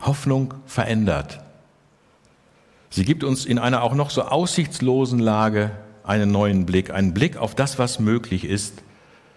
Hoffnung 0.00 0.54
verändert. 0.66 1.40
Sie 2.90 3.04
gibt 3.04 3.24
uns 3.24 3.46
in 3.46 3.58
einer 3.58 3.82
auch 3.82 3.94
noch 3.94 4.10
so 4.10 4.22
aussichtslosen 4.22 5.18
Lage 5.18 5.70
einen 6.04 6.30
neuen 6.30 6.66
Blick, 6.66 6.90
einen 6.90 7.14
Blick 7.14 7.36
auf 7.36 7.54
das, 7.54 7.78
was 7.78 7.98
möglich 8.00 8.44
ist, 8.44 8.82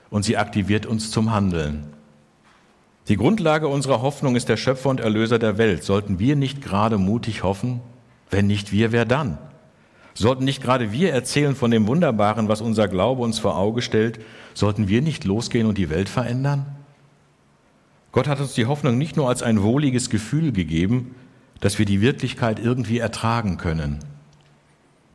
und 0.10 0.24
sie 0.24 0.38
aktiviert 0.38 0.86
uns 0.86 1.12
zum 1.12 1.32
Handeln. 1.32 1.88
Die 3.08 3.18
Grundlage 3.18 3.68
unserer 3.68 4.02
Hoffnung 4.02 4.36
ist 4.36 4.50
der 4.50 4.58
Schöpfer 4.58 4.90
und 4.90 5.00
Erlöser 5.00 5.38
der 5.38 5.58
Welt. 5.58 5.84
Sollten 5.84 6.18
wir 6.20 6.36
nicht 6.36 6.62
gerade 6.62 6.98
mutig 6.98 7.44
hoffen? 7.44 7.82
Wenn 8.32 8.48
nicht 8.48 8.72
wir, 8.72 8.92
wer 8.92 9.06
dann? 9.06 9.38
Sollten 10.18 10.46
nicht 10.46 10.64
gerade 10.64 10.94
wir 10.94 11.12
erzählen 11.12 11.56
von 11.56 11.72
dem 11.72 11.88
Wunderbaren, 11.88 12.48
was 12.48 12.62
unser 12.62 12.88
Glaube 12.88 13.22
uns 13.22 13.38
vor 13.38 13.58
Auge 13.58 13.82
stellt? 13.82 14.20
Sollten 14.54 14.88
wir 14.88 15.02
nicht 15.02 15.26
losgehen 15.26 15.68
und 15.68 15.78
die 15.78 15.90
Welt 15.90 16.08
verändern? 16.08 16.66
Gott 18.14 18.30
hat 18.30 18.40
uns 18.40 18.54
die 18.54 18.66
Hoffnung 18.66 18.98
nicht 18.98 19.18
nur 19.18 19.28
als 19.28 19.44
ein 19.44 19.62
wohliges 19.62 20.10
Gefühl 20.10 20.54
gegeben, 20.54 21.16
dass 21.60 21.80
wir 21.80 21.86
die 21.86 22.00
Wirklichkeit 22.00 22.60
irgendwie 22.60 23.00
ertragen 23.00 23.58
können. 23.58 24.00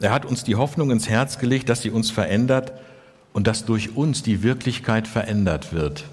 Er 0.00 0.12
hat 0.12 0.26
uns 0.26 0.44
die 0.44 0.56
Hoffnung 0.56 0.90
ins 0.90 1.08
Herz 1.08 1.38
gelegt, 1.38 1.70
dass 1.70 1.80
sie 1.80 1.90
uns 1.90 2.10
verändert 2.10 2.74
und 3.32 3.46
dass 3.46 3.64
durch 3.64 3.96
uns 3.96 4.22
die 4.22 4.42
Wirklichkeit 4.42 5.08
verändert 5.08 5.72
wird. 5.72 6.04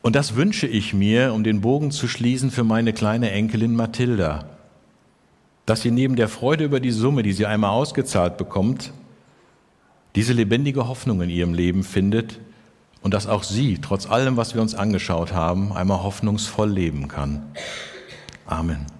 Und 0.00 0.14
das 0.14 0.36
wünsche 0.36 0.68
ich 0.68 0.94
mir, 0.94 1.32
um 1.32 1.42
den 1.42 1.60
Bogen 1.60 1.90
zu 1.90 2.06
schließen, 2.06 2.52
für 2.52 2.62
meine 2.62 2.92
kleine 2.92 3.32
Enkelin 3.32 3.74
Mathilda, 3.74 4.55
dass 5.66 5.82
sie 5.82 5.90
neben 5.90 6.16
der 6.16 6.28
Freude 6.28 6.64
über 6.64 6.80
die 6.80 6.92
Summe, 6.92 7.22
die 7.22 7.32
sie 7.32 7.46
einmal 7.46 7.70
ausgezahlt 7.70 8.36
bekommt, 8.36 8.92
diese 10.14 10.32
lebendige 10.32 10.88
Hoffnung 10.88 11.20
in 11.20 11.28
ihrem 11.28 11.52
Leben 11.52 11.84
findet 11.84 12.40
und 13.02 13.12
dass 13.12 13.26
auch 13.26 13.42
sie, 13.42 13.78
trotz 13.82 14.08
allem, 14.08 14.36
was 14.36 14.54
wir 14.54 14.62
uns 14.62 14.74
angeschaut 14.74 15.32
haben, 15.32 15.72
einmal 15.72 16.02
hoffnungsvoll 16.02 16.70
leben 16.70 17.08
kann. 17.08 17.42
Amen. 18.46 18.95